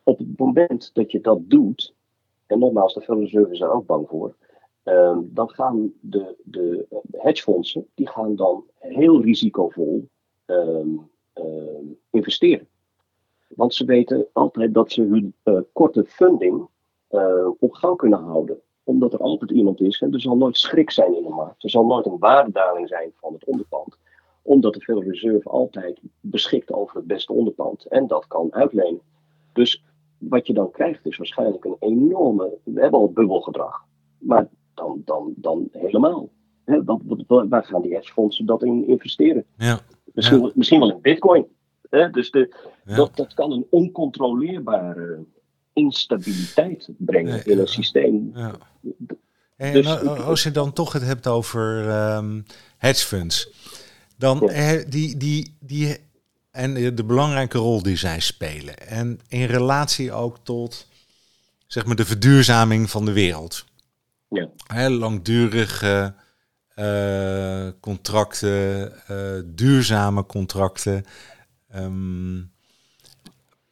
[0.03, 1.93] Op het moment dat je dat doet,
[2.51, 4.35] en nogmaals, de Reserve is daar ook bang voor,
[4.83, 10.07] um, dan gaan de, de hedgefondsen die gaan dan heel risicovol
[10.45, 11.09] um,
[12.09, 12.67] investeren.
[13.47, 16.67] Want ze weten altijd dat ze hun uh, korte funding
[17.11, 18.61] uh, op gang kunnen houden.
[18.83, 20.01] Omdat er altijd iemand is.
[20.01, 21.63] En er zal nooit schrik zijn in de markt.
[21.63, 23.97] Er zal nooit een waardedaling zijn van het onderpand.
[24.41, 27.85] Omdat de Federal Reserve altijd beschikt over het beste onderpand.
[27.85, 29.01] En dat kan uitlenen.
[29.53, 29.83] Dus
[30.29, 32.57] wat je dan krijgt is waarschijnlijk een enorme.
[32.63, 33.85] We hebben al bubbelgedrag.
[34.17, 36.29] Maar dan, dan, dan helemaal.
[36.65, 36.83] He,
[37.49, 39.45] waar gaan die hedgefondsen dat in investeren?
[39.57, 39.79] Ja.
[40.13, 40.51] Misschien, ja.
[40.55, 41.45] misschien wel in bitcoin.
[42.11, 42.55] Dus de,
[42.85, 45.25] dat, dat kan een oncontroleerbare
[45.73, 48.31] instabiliteit brengen in een systeem.
[48.33, 48.55] Ja.
[49.55, 52.45] En dus, als je dan toch het hebt over um,
[52.77, 53.51] hedge funds,
[54.17, 54.83] dan ja.
[54.89, 55.97] die, die, die,
[56.51, 58.77] en de belangrijke rol die zij spelen.
[58.77, 60.87] En in relatie ook tot
[61.67, 63.65] zeg maar, de verduurzaming van de wereld.
[64.29, 64.49] Ja.
[64.67, 66.13] He, langdurige
[66.75, 71.05] uh, contracten, uh, duurzame contracten.
[71.75, 72.51] Um,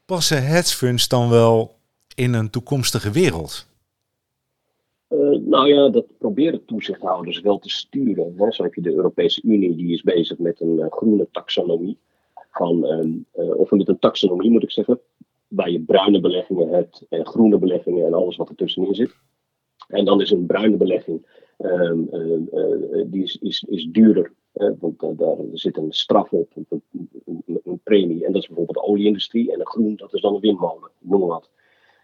[0.05, 1.77] passen hedge funds dan wel
[2.15, 3.67] in een toekomstige wereld?
[5.09, 8.33] Uh, nou ja, dat proberen toezichthouders wel te sturen.
[8.37, 8.51] Hè.
[8.51, 11.97] Zo heb je de Europese Unie, die is bezig met een groene taxonomie.
[12.59, 12.85] Van,
[13.37, 14.99] uh, of met een taxonomie moet ik zeggen,
[15.47, 19.15] waar je bruine beleggingen hebt en groene beleggingen en alles wat er tussenin zit.
[19.87, 21.25] En dan is een bruine belegging,
[21.57, 22.03] ehm,
[23.05, 24.33] die is, is, is duurder
[24.79, 26.83] want uh, daar zit een straf op, een,
[27.25, 28.25] een, een, premie.
[28.25, 29.53] En dat is bijvoorbeeld de olieindustrie.
[29.53, 31.49] En een groen, dat is dan een windmolen, noem maar wat.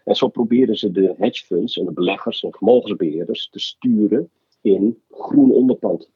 [0.04, 5.02] En zo proberen ze de hedge funds en de beleggers en vermogensbeheerders te sturen in
[5.10, 6.10] groen onderpand.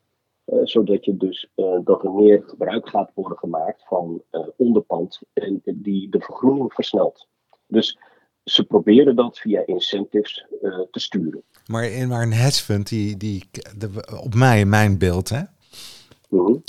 [0.50, 4.22] Uh, zodat je dus uh, dat er meer gebruik gaat worden gemaakt van
[4.56, 7.26] onderpand en die de vergroening versnelt.
[7.66, 7.98] Dus
[8.44, 10.46] ze proberen dat via incentives
[10.90, 11.42] te sturen.
[11.66, 15.42] Maar, in, maar een hedge fund, die, die, de, op mij, in mijn beeld, hè,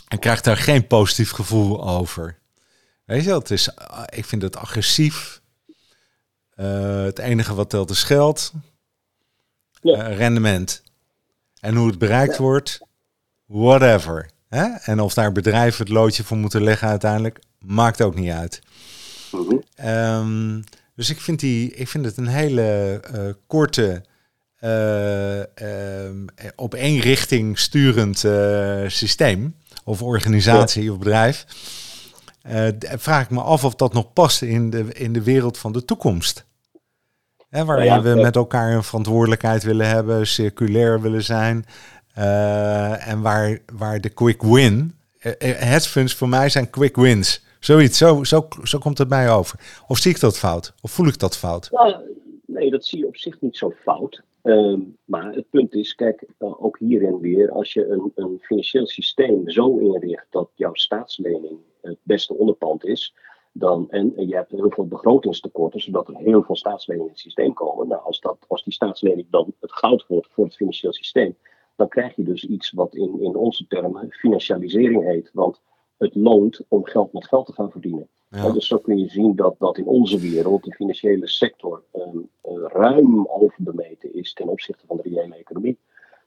[0.07, 2.39] en krijgt daar geen positief gevoel over.
[3.05, 3.69] Weet je, het is,
[4.09, 5.41] ik vind het agressief.
[6.55, 8.53] Uh, het enige wat telt is geld.
[9.81, 10.09] Ja.
[10.09, 10.83] Uh, rendement.
[11.59, 12.43] En hoe het bereikt ja.
[12.43, 12.79] wordt,
[13.51, 14.29] whatever.
[14.49, 14.65] Hè?
[14.65, 18.61] En of daar bedrijven het loodje voor moeten leggen uiteindelijk, maakt ook niet uit.
[19.31, 19.87] Mm -hmm.
[19.87, 20.63] um,
[20.95, 24.03] dus ik vind, die, ik vind het een hele uh, korte
[24.63, 25.41] uh,
[26.55, 30.91] op één richting sturend uh, systeem of organisatie ja.
[30.91, 31.45] of bedrijf.
[32.81, 35.85] vraag ik me af of dat nog past in de, in de wereld van de
[35.85, 36.45] toekomst.
[37.49, 41.65] Hè, waarin ja, ja, we met elkaar een verantwoordelijkheid willen hebben, circulair willen zijn.
[42.13, 44.93] En waar, waar de quick win.
[45.39, 47.45] hedge funds voor mij zijn quick wins.
[47.59, 49.59] Zoiets, zo, zo, zo komt het mij over.
[49.87, 50.73] Of zie ik dat fout?
[50.81, 51.69] Of voel ik dat fout?
[51.71, 51.95] Nou,
[52.45, 54.23] nee, dat zie je op zich niet zo fout.
[54.43, 59.49] Um, maar het punt is, kijk, ook hierin weer, als je een, een, financieel systeem
[59.49, 63.15] zo inricht dat jouw staatslening het beste onderpand is,
[63.51, 67.53] dan, en je hebt heel veel begrotingstekorten, zodat er heel veel staatsleningen in het systeem
[67.53, 67.87] komen.
[67.87, 71.35] Nou, als, dat, als die staatslening dan het goud wordt voor het financieel systeem,
[71.81, 75.29] dan krijg je dus iets wat in, in onze termen financialisering heet.
[75.33, 75.61] Want
[75.97, 78.07] het loont om geld met geld te gaan verdienen.
[78.29, 78.51] Ja.
[78.51, 82.29] dus zo kun je zien dat, dat in onze wereld de financiële sector um,
[82.67, 85.77] ruim overbemeten is ten opzichte van de reële economie.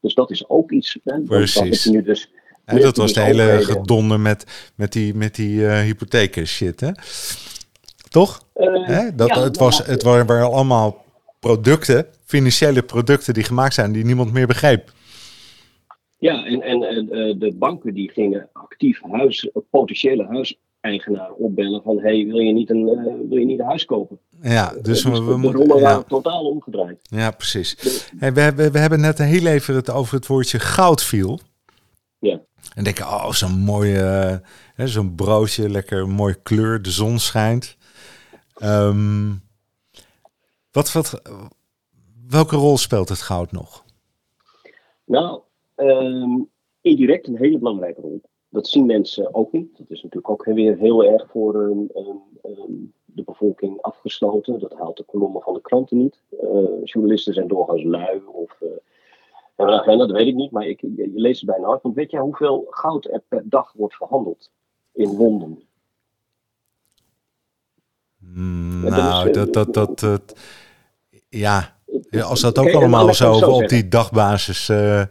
[0.00, 0.98] Dus dat is ook iets.
[1.04, 1.82] Hè, Precies.
[1.82, 2.30] Dat, nu dus
[2.82, 6.90] dat was de hele gedonde met, met die, met die uh, hypotheken shit, hè?
[8.08, 8.40] Toch?
[8.56, 9.14] Uh, hè?
[9.14, 11.04] Dat, het, was, het waren allemaal
[11.38, 14.92] producten, financiële producten die gemaakt zijn, die niemand meer begreep.
[16.24, 22.26] Ja, en, en uh, de banken die gingen actief huis, potentiële huiseigenaren opbellen van hey,
[22.26, 22.84] wil je niet een,
[23.28, 24.18] wil je niet een huis kopen?
[24.42, 25.60] Ja, dus, dus we, de, moeten.
[25.60, 26.98] rollen waren totaal omgedraaid.
[27.02, 27.76] Ja, precies.
[28.16, 31.40] Hey, we, hebben, we hebben net heel even het over het woordje goud viel.
[32.18, 32.40] Ja.
[32.74, 34.40] En denk oh, zo'n mooie,
[34.76, 37.76] uh, zo'n broodje, lekker mooie kleur, de zon schijnt.
[38.62, 39.42] Um,
[40.70, 41.22] wat, wat,
[42.28, 43.84] welke rol speelt het goud nog?
[45.04, 45.40] Nou,
[45.76, 48.20] um, indirect een hele belangrijke rol.
[48.48, 49.78] Dat zien mensen ook niet.
[49.78, 51.90] Dat is natuurlijk ook weer heel erg voor um,
[53.04, 54.58] de bevolking afgesloten.
[54.58, 56.20] Dat haalt de kolommen van de kranten niet.
[56.30, 58.68] Uh, journalisten zijn doorgaans lui of uh,
[59.56, 61.82] en agenda, dat weet ik niet, maar ik, je, leest het bijna hard.
[61.82, 64.50] Want weet jij hoeveel goud er per dag wordt verhandeld
[64.92, 65.62] in Londen?
[68.18, 70.36] Mm, nou, dat, dat, dat, dat,
[71.28, 71.76] ja,
[72.22, 75.02] als dat ook allemaal zo, op die dagbasis uh,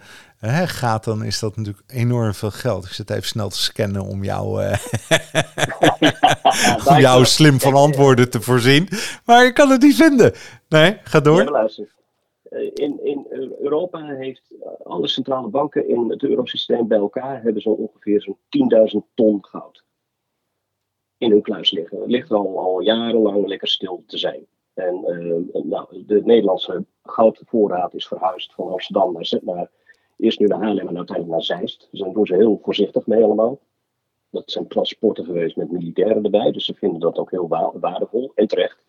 [0.51, 2.85] hè, gaat, dan is dat natuurlijk enorm veel geld.
[2.85, 4.77] Ik zit even snel te scannen om jou, uh,
[6.91, 8.87] om jou slim van antwoorden te voorzien.
[9.25, 10.33] Maar ik kan het niet vinden.
[10.69, 11.43] Nee, ga door.
[11.43, 11.69] Ja,
[12.43, 13.27] eh, in, in
[13.61, 18.37] Europa heeft eh, alle centrale banken in het eurosysteem bij elkaar hebben zo ongeveer zo'n
[18.93, 19.83] 10.000 ton goud
[21.17, 21.99] in hun kluis liggen.
[21.99, 24.45] Het ligt er al, al jarenlang lekker stil te zijn.
[24.73, 29.69] En uh, nou, de Nederlandse goudvoorraad is verhuisd van Amsterdam naar, naar
[30.17, 31.87] eerst nu naar Haarlem en uiteindelijk naar Zeist.
[31.91, 33.59] Dus daar doen ze heel voorzichtig mee allemaal.
[34.29, 37.47] Dat zijn transporten geweest met militairen erbij, dus ze vinden dat ook heel
[37.79, 38.83] waardevol en terecht.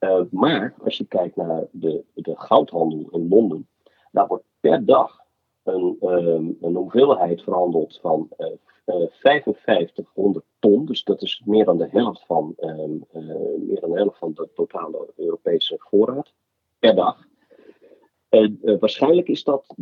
[0.00, 3.68] Uh, maar als je kijkt naar de, de goudhandel in Londen,
[4.10, 5.20] daar wordt per dag
[5.62, 8.46] een, um, een hoeveelheid verhandeld van uh,
[8.86, 10.86] uh, 5500 ton.
[10.86, 13.04] Dus dat is meer dan de helft van, um,
[13.66, 16.32] meer dan de, helft van de totale Europese voorraad
[16.78, 17.26] per dag.
[18.80, 19.74] waarschijnlijk is dat,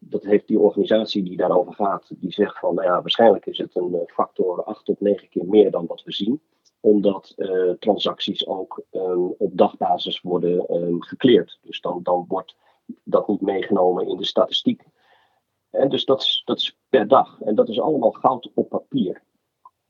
[0.00, 3.76] dat heeft die organisatie die daarover gaat, die zegt van nou ja, waarschijnlijk is het
[3.76, 6.40] een factor 8 tot 9 keer meer dan wat we zien
[6.80, 11.58] omdat uh, transacties ook um, op dagbasis worden um, gekleerd.
[11.62, 12.56] Dus dan, dan wordt
[13.04, 14.82] dat niet meegenomen in de statistiek.
[15.70, 17.40] En dus dat is, dat is per dag.
[17.40, 19.22] En dat is allemaal goud op papier.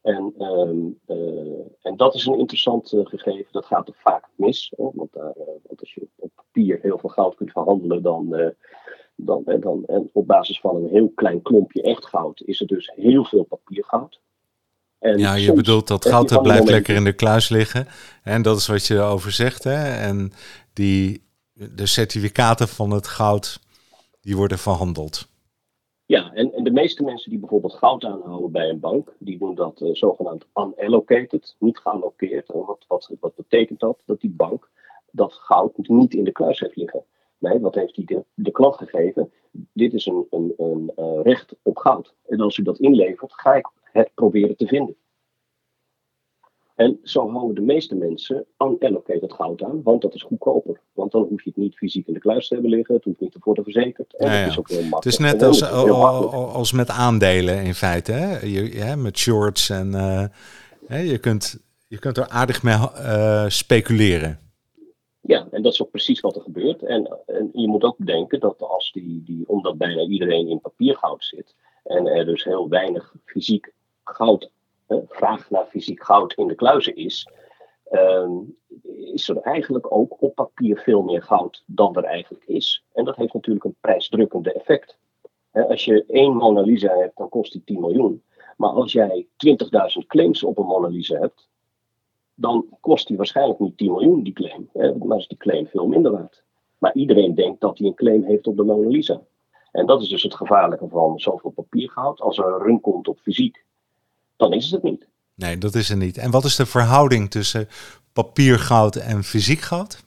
[0.01, 3.53] En, um, uh, en dat is een interessant gegeven.
[3.53, 4.73] Dat gaat er vaak mis.
[4.77, 8.55] Want, daar, want, als je op papier heel veel goud kunt verhandelen, dan,
[9.24, 12.92] dan, dan, en op basis van een heel klein klompje echt goud, is er dus
[12.94, 14.20] heel veel papiergoud.
[14.98, 17.87] En ja, je bedoelt dat goud dat blijft lekker in de kluis liggen.
[18.22, 19.64] En dat is wat je erover zegt.
[19.64, 19.98] Hè?
[19.98, 20.33] En
[20.72, 23.61] die, de certificaten van het goud,
[24.20, 25.28] die worden verhandeld.
[26.06, 29.54] Ja, en, en de meeste mensen die bijvoorbeeld goud aanhouden bij een bank, die doen
[29.54, 32.46] dat uh, zogenaamd unallocated, niet gealloceerd.
[32.46, 34.02] Wat, wat, wat betekent dat?
[34.06, 34.68] Dat die bank
[35.11, 37.04] dat goud niet in de kluis heeft liggen.
[37.40, 39.33] Nee, wat heeft hij de, de klant gegeven?
[39.72, 42.14] Dit is een, een, een uh, recht op goud.
[42.26, 44.96] En als u dat inlevert, ga ik het proberen te vinden.
[46.74, 50.81] En zo houden de meeste mensen unallocated goud aan, want dat is goedkoper.
[50.92, 53.20] Want dan hoef je het niet fysiek in de kluis te hebben liggen, het hoeft
[53.20, 54.16] niet te worden verzekerd.
[54.16, 55.05] En ja, is ook heel makkelijk.
[55.05, 55.62] Het is net als,
[56.53, 58.38] als met aandelen in feite, hè?
[58.46, 59.92] Je, met shorts en
[60.88, 64.49] uh, je, kunt, je kunt er aardig mee uh, speculeren.
[65.31, 66.83] Ja, en dat is ook precies wat er gebeurt.
[66.83, 71.24] En, en je moet ook bedenken dat als die, die, omdat bijna iedereen in papiergoud
[71.24, 71.55] zit
[71.85, 73.72] en er dus heel weinig fysiek
[74.05, 74.51] goud,
[74.87, 77.28] eh, vraag naar fysiek goud in de kluizen is,
[77.85, 78.31] ehm,
[79.14, 82.85] is er eigenlijk ook op papier veel meer goud dan er eigenlijk is.
[82.93, 84.99] En dat heeft natuurlijk een prijsdrukkende effect.
[85.53, 88.22] als je één Mona Lisa hebt, dan kost die 10 miljoen.
[88.57, 91.49] Maar als jij 20.000 claims op een Mona Lisa hebt,
[92.41, 94.68] dan kost die waarschijnlijk niet 10 miljoen, die claim.
[94.72, 96.43] Hè, maar is die claim veel minder waard.
[96.78, 99.20] Maar iedereen denkt dat hij een claim heeft op de Mona Lisa.
[99.72, 102.20] En dat is dus het gevaarlijke van zoveel papiergoud.
[102.20, 103.64] Als er een run komt op fysiek,
[104.36, 105.07] dan is het niet.
[105.34, 106.18] Nee, dat is er niet.
[106.18, 107.68] En wat is de verhouding tussen
[108.12, 110.03] papiergoud en fysiek goud?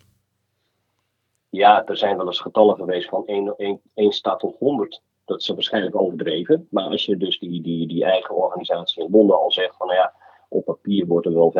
[1.49, 5.01] Ja, er zijn wel eens getallen geweest van 1, 1, 1 staat tot 100.
[5.25, 6.67] Dat is waarschijnlijk overdreven.
[6.69, 9.99] Maar als je dus die, die, die eigen organisatie in Londen al zegt van nou
[9.99, 10.13] ja,
[10.53, 11.53] op papier wordt er wel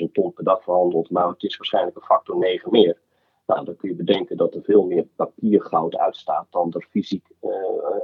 [0.00, 2.96] 5.500 ton per dag verhandeld, maar het is waarschijnlijk een factor 9 meer.
[3.46, 7.50] Nou, dan kun je bedenken dat er veel meer papiergoud uitstaat dan er fysiek uh,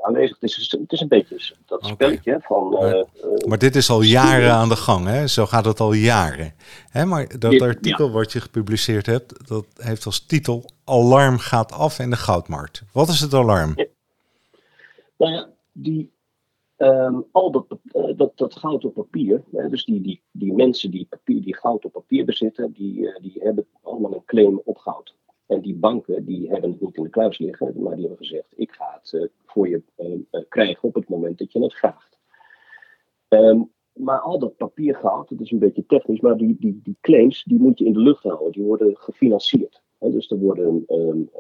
[0.03, 0.77] aanwezig is.
[0.81, 2.69] Het is een beetje dat spelletje van.
[2.69, 3.03] Maar, uh,
[3.47, 5.27] maar, dit is al jaren aan de gang, hè?
[5.27, 6.55] Zo gaat het al jaren.
[6.91, 7.05] Hè?
[7.05, 12.11] Maar dat artikel wat je gepubliceerd hebt, dat heeft als titel Alarm gaat af in
[12.11, 12.83] de goudmarkt.
[12.93, 13.73] Wat is het alarm?
[13.77, 13.87] Ja.
[15.17, 16.13] Nou ja, die,
[16.77, 21.07] um, al dat, uh, dat, dat goud op papier, dus die, die, die mensen die,
[21.09, 25.17] papier, die goud op papier bezitten, die, die hebben allemaal een claim op goud.
[25.47, 28.53] En die banken die hebben het niet in de kluis liggen, maar die hebben gezegd:
[28.57, 29.83] ik ga het uh, voor je
[30.49, 32.19] krijgen op het moment dat je het vraagt.
[33.29, 37.45] Um, maar al dat papiergoud, dat is een beetje technisch, maar die, die, die claims
[37.45, 38.53] die moet je in de lucht houden.
[38.53, 39.83] Die worden gefinancierd.
[39.99, 41.31] Dus er worden, um,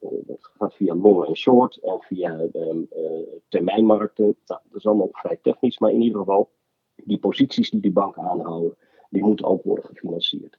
[0.00, 2.76] dat gaat via long en short en via uh,
[3.48, 4.24] termijnmarkten.
[4.24, 6.50] Nou, dat is allemaal vrij technisch, maar in ieder geval,
[6.94, 8.76] die posities die die banken aanhouden,
[9.10, 10.58] die moeten ook worden gefinancierd.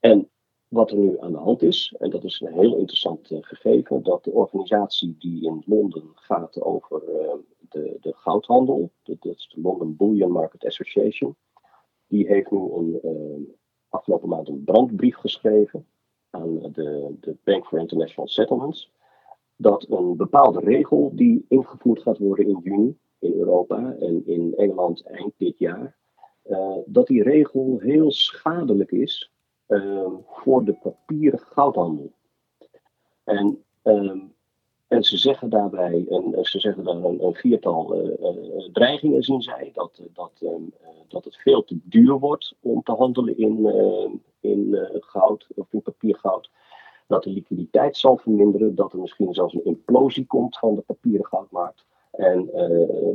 [0.00, 0.30] En
[0.68, 4.02] wat er nu aan de hand is, en dat is een heel interessant uh, gegeven,
[4.02, 7.34] dat de organisatie die in Londen gaat over uh,
[7.68, 11.36] de, de, goudhandel, dat is de London Bullion Market Association,
[12.06, 13.00] die heeft nu
[13.88, 15.86] afgelopen maand een brandbrief geschreven
[16.30, 18.92] aan de, de Bank for International Settlements,
[19.56, 25.06] dat een bepaalde regel die ingevoerd gaat worden in juni in Europa en in Engeland
[25.06, 25.96] eind dit jaar,
[26.86, 29.30] dat die regel heel schadelijk is
[29.66, 32.12] Ehm, voor de papieren goudhandel.
[33.24, 34.18] En, ehm,
[34.88, 39.42] en ze zeggen daarbij, en ze zeggen daar een, een viertal eh, eh, dreigingen zien
[39.42, 43.66] zij, dat, dat, ehm, eh, dat het veel te duur wordt om te handelen in,
[44.40, 46.50] in goud of in papiergoud.
[47.06, 51.26] Dat de liquiditeit zal verminderen, dat er misschien zelfs een implosie komt van de papieren
[51.26, 51.84] goudmarkt.
[52.10, 52.50] En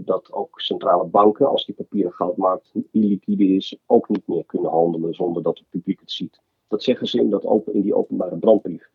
[0.06, 5.14] dat ook centrale banken, als die papieren goudmarkt illiquide is, ook niet meer kunnen handelen
[5.14, 6.42] zonder dat het publiek het ziet.
[6.68, 8.90] Dat zeggen ze in, dat open, in die openbare brandbrief.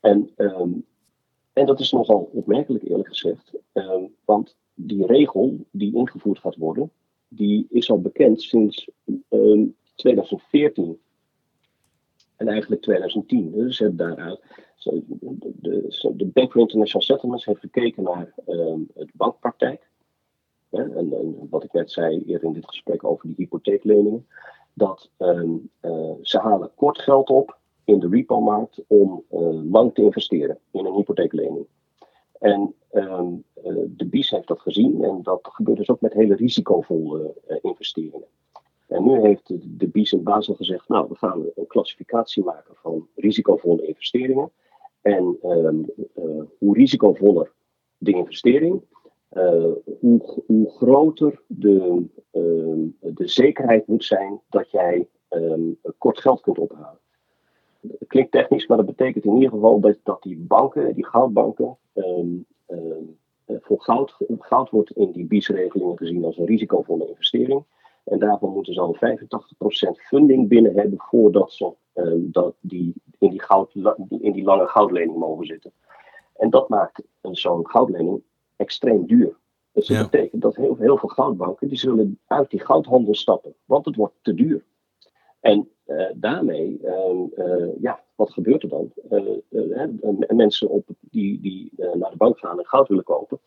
[0.00, 0.86] En, um,
[1.58, 3.52] en dat is nogal opmerkelijk eerlijk gezegd.
[3.72, 6.90] Um, want die regel die ingevoerd gaat worden,
[7.28, 10.98] die is al bekend sinds um, ehm, 2014.
[12.36, 13.50] En eigenlijk 2010.
[13.52, 14.40] Dus hebben daaruit.
[14.82, 19.88] De, de, Bank for International Settlements heeft gekeken naar um, het bankpraktijk.
[20.70, 24.26] en, en, wat ik net zei eerder in dit gesprek over die hypotheekleningen
[24.72, 25.52] dat uh,
[26.22, 30.94] ze halen kort geld op in de repo-markt om uh, lang te investeren in een
[30.94, 31.66] hypotheeklening.
[32.38, 36.34] En um, uh, de BIS heeft dat gezien en dat gebeurt dus ook met hele
[36.34, 38.28] risicovolle investeringen.
[38.86, 43.08] En nu heeft de, BIS in Basel gezegd, nou we gaan een klassificatie maken van
[43.14, 44.50] risicovolle investeringen.
[45.02, 45.86] En um,
[46.58, 47.52] hoe risicovoller
[47.98, 48.82] de investering,
[50.00, 55.08] hoe, hoe, groter de, uh, de zekerheid moet zijn dat jij
[55.98, 56.98] kort geld kunt ophalen.
[57.80, 61.76] Dat klinkt technisch, maar dat betekent in ieder geval dat, dat die banken, die goudbanken,
[61.94, 62.46] um,
[63.46, 67.64] voor goud, goud wordt in die BIS-regelingen gezien als een risicovolle investering.
[68.04, 71.72] En daarvan moeten ze al 85% funding binnen hebben voordat ze
[72.16, 73.74] dat die, in, die goud,
[74.08, 75.72] in die lange goudlening mogen zitten.
[76.34, 78.22] En dat maakt zo'n goudlening
[78.56, 79.36] extreem duur.
[79.72, 83.84] Dus dat betekent dat heel, heel, veel goudbanken die zullen uit die goudhandel stappen, want
[83.84, 84.64] het wordt te duur.
[85.40, 88.92] En uh, daarmee, uh, ja, wat gebeurt er dan?
[89.10, 93.40] Uh, mensen op, die, die naar de bank gaan en goud willen kopen,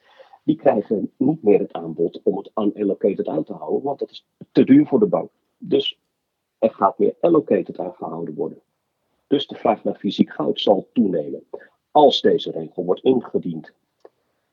[0.43, 4.25] die krijgen niet meer het aanbod om het unallocated aan te houden, want dat is
[4.51, 5.29] te duur voor de bank.
[5.57, 5.99] Dus
[6.59, 8.61] er gaat meer allocated aangehouden worden.
[9.27, 11.43] Dus de vraag naar fysiek goud zal toenemen.
[11.91, 13.73] Als deze regel wordt ingediend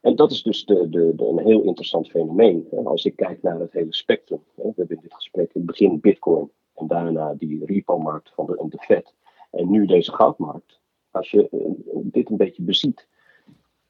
[0.01, 2.69] en dat is dus de, de, een heel interessant fenomeen.
[2.85, 4.41] Als ik kijk naar het hele spectrum.
[4.55, 6.51] We hebben in dit gesprek in het begin Bitcoin
[6.81, 9.15] en daarna die repo-markt van de, de Fed.
[9.51, 10.81] En nu deze goudmarkt.
[11.11, 11.59] Als je eh,
[12.03, 13.09] dit een beetje beziet,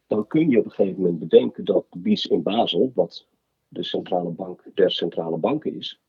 [0.06, 3.26] dan kun je op een gegeven moment bedenken dat de BIS in Basel, wat
[3.68, 6.00] de centrale bank der centrale banken is,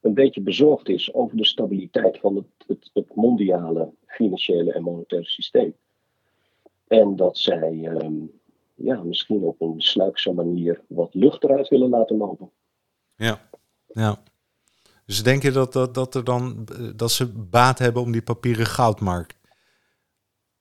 [0.00, 5.74] een beetje bezorgd is over de stabiliteit van het, het, mondiale financiële en monetaire systeem.
[6.86, 8.14] En dat zij ehm,
[8.74, 12.50] ja, misschien op een sluikse manier wat lucht eruit willen laten lopen.
[13.14, 13.48] Ja,
[13.86, 14.22] ja.
[15.10, 18.66] Dus denk je dat, dat, dat, er dan, dat ze baat hebben om die papieren
[18.66, 19.38] goudmarkt?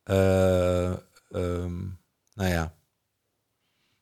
[0.06, 0.96] Uh,
[2.34, 2.76] nou ja.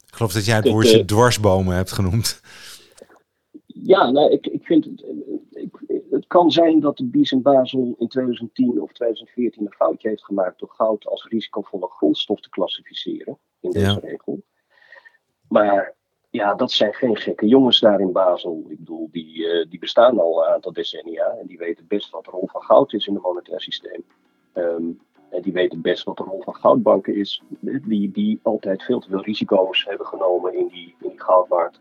[0.07, 2.41] Ik geloof dat jij het woordje dwarsbomen hebt genoemd.
[3.65, 5.05] Ja, nou, ik, ik vind het.
[5.51, 10.09] Ik, het kan zijn dat de Bies in Basel in 2010 of 2014 een foutje
[10.09, 14.43] heeft gemaakt door goud als risicovolle grondstof te klassificeren in deze regel.
[15.47, 15.96] maar
[16.29, 18.65] ja, dat zijn geen gekke jongens daar in Basel.
[18.67, 22.25] Ik bedoel, die, uh, die bestaan al een aantal decennia en die weten best wat
[22.25, 24.03] de rol van goud is in het monetair systeem.
[24.53, 24.99] Um,
[25.29, 29.09] en die weten best wat de rol van goudbanken is, die, die altijd veel te
[29.09, 31.75] veel risico's hebben genomen in die, in die goudmarkt.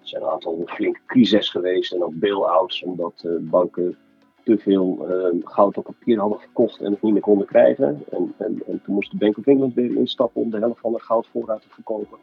[0.00, 3.96] Er zijn een aantal flinke crises geweest en ook bail-outs, omdat uh, banken
[4.44, 8.04] te veel uh, goud op papier hadden verkocht en het niet meer konden krijgen.
[8.10, 10.92] En, en, en toen moest de Bank of England weer instappen om de helft van
[10.92, 12.18] de goudvoorraad te verkopen.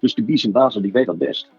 [0.00, 1.50] Dus de Bies en Basel die weet dat best.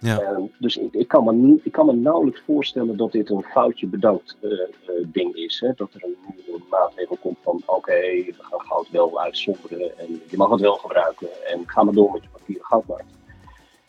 [0.00, 0.22] Ja.
[0.22, 3.86] Uh, dus ik, ik, kan me, ik kan me nauwelijks voorstellen dat dit een foutje
[3.86, 5.60] bedankt uh, uh, ding is.
[5.60, 5.72] Hè?
[5.76, 6.16] Dat er een,
[6.54, 10.60] een maatregel komt van oké, okay, we gaan goud wel uitzonderen en je mag het
[10.60, 13.14] wel gebruiken en ga maar door met je papieren goudmarkt.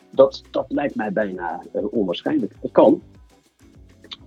[0.09, 2.53] Dat, dat lijkt mij bijna onwaarschijnlijk.
[2.61, 3.01] Het kan.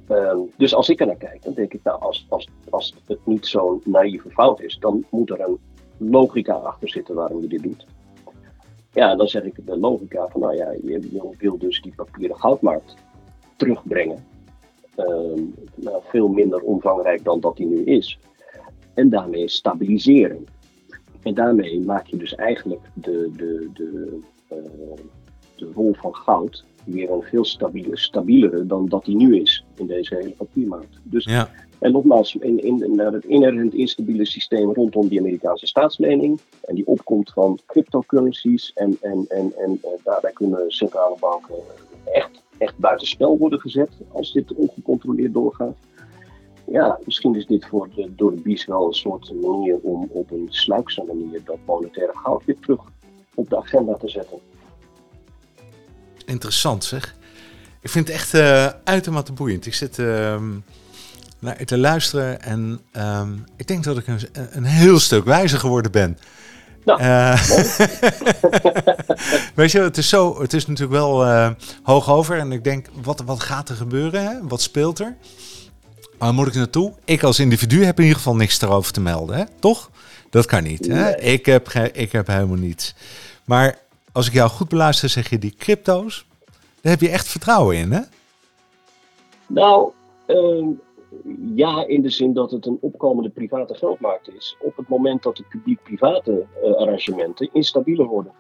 [0.07, 3.27] Ehm, dus als ik er naar kijk, dan denk ik, nou, als, als, als het
[3.27, 5.59] niet zo'n naïeve fout is, dan moet er een
[5.97, 7.87] logica achter zitten waarom je dit doet.
[8.93, 12.97] Ja, dan zeg ik de logica van, nou ja, je, wil dus die papieren goudmarkt
[13.57, 14.25] terugbrengen.
[14.97, 15.07] Uh,
[15.75, 18.19] nou, veel minder omvangrijk dan dat die nu is.
[18.95, 20.47] En daarmee stabiliseren.
[21.23, 24.19] En daarmee maak je dus eigenlijk de, de, de,
[24.53, 24.57] uh,
[25.57, 29.87] de rol van goud weer een veel stabiele, stabielere dan dat die nu is in
[29.87, 31.01] deze hele papiermarkt.
[31.03, 31.51] Dus, ja.
[31.81, 36.87] En nogmaals, in, in, naar het inherent instabiele systeem rondom die Amerikaanse staatslening en die
[36.87, 41.55] opkomst van cryptocurrencies en, en, en, en, en daarbij kunnen centrale banken
[42.13, 45.77] echt, echt buitenspel worden gezet als dit ongecontroleerd doorgaat.
[46.67, 50.31] Ja, misschien is dit voor de, door de BIS wel een soort manier om op
[50.31, 52.81] een sluikse manier dat monetaire goud weer terug
[53.35, 54.39] op de agenda te zetten.
[56.27, 57.17] Interessant zeg.
[57.81, 59.67] Ik vind het echt uh, uitermate boeiend.
[59.67, 60.43] Ik zit uh,
[61.41, 63.23] naar te luisteren en uh,
[63.57, 66.19] ik denk dat ik een, een heel stuk wijzer geworden ben.
[66.85, 67.43] Nou, uh,
[69.55, 71.51] weet je, het is, zo, het is natuurlijk wel uh,
[71.83, 72.39] hoog over.
[72.39, 74.25] En ik denk, wat, wat gaat er gebeuren?
[74.25, 74.49] Hè?
[74.49, 75.17] Wat speelt er?
[76.19, 76.93] Waar moet ik naartoe?
[77.05, 79.45] Ik als individu heb in ieder geval niks erover te melden, hè?
[79.59, 79.91] toch?
[80.31, 80.87] Dat kan niet.
[80.87, 81.19] Hè?
[81.21, 82.95] Ik, heb ik heb helemaal niets.
[83.45, 83.79] Maar
[84.13, 86.27] als ik jou goed beluister, zeg je die crypto's,
[86.81, 88.01] daar heb je echt vertrouwen in, hè?
[89.47, 89.91] Nou,
[90.27, 90.67] uh,
[91.55, 94.57] ja, in de zin dat het een opkomende private geldmarkt is.
[94.61, 98.33] Op het moment dat de publiek-private uh, arrangementen instabieler worden.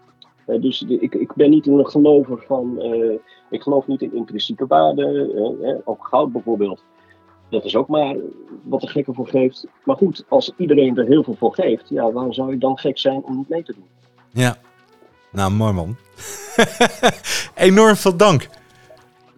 [0.46, 2.74] Uh, dus ik, ik ben niet een gelover van.
[2.78, 3.18] Uh,
[3.50, 5.82] ik geloof niet in intrinsieke waarden.
[5.84, 6.84] ook goud bijvoorbeeld.
[7.48, 8.16] Dat is ook maar
[8.62, 9.66] wat de gekke voor geeft.
[9.84, 12.98] Maar goed, als iedereen er heel veel voor geeft, ja, waarom zou je dan gek
[12.98, 13.86] zijn om niet mee te doen?
[14.30, 14.56] Ja,
[15.32, 15.96] nou, mooi man.
[17.54, 18.48] Enorm veel dank.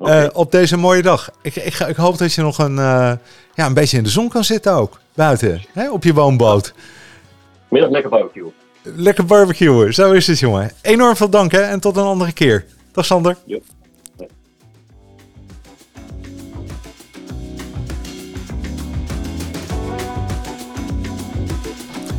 [0.03, 0.24] Okay.
[0.24, 1.30] Uh, op deze mooie dag.
[1.42, 3.12] Ik, ik, ik, hoop dat je nog een, uh,
[3.55, 5.00] ja, een beetje in de zon kan zitten ook.
[5.14, 6.74] Buiten, hè, op je woonboot.
[7.68, 8.53] Middag lekker barbecue.
[8.82, 10.70] Lekker barbecuen, zo is het jongen.
[10.82, 12.64] Enorm veel dank hè, en tot een andere keer.
[12.92, 13.36] Dag Sander.
[13.44, 13.62] Yep.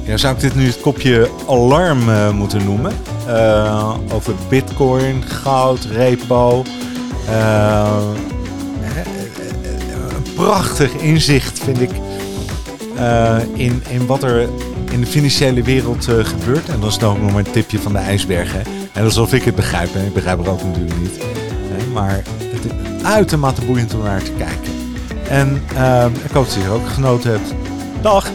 [0.05, 2.93] Ja, zou ik dit nu het kopje alarm uh, moeten noemen?
[3.27, 6.63] Uh, over bitcoin, goud, repo.
[7.30, 8.09] Uh,
[10.15, 11.89] een prachtig inzicht vind ik
[13.53, 14.49] in, in wat er
[14.91, 16.69] in de financiële wereld gebeurt.
[16.69, 18.63] En dat is dan ook nog maar een tipje van de ijsbergen.
[18.93, 19.95] En alsof ik het begrijp.
[19.95, 21.17] En ik begrijp het ook natuurlijk niet.
[21.93, 24.71] maar het is uitermate boeiend om naar te kijken.
[25.30, 25.55] En
[26.26, 27.53] ik hoop dat je er ook genoten hebt.
[28.01, 28.32] Dag!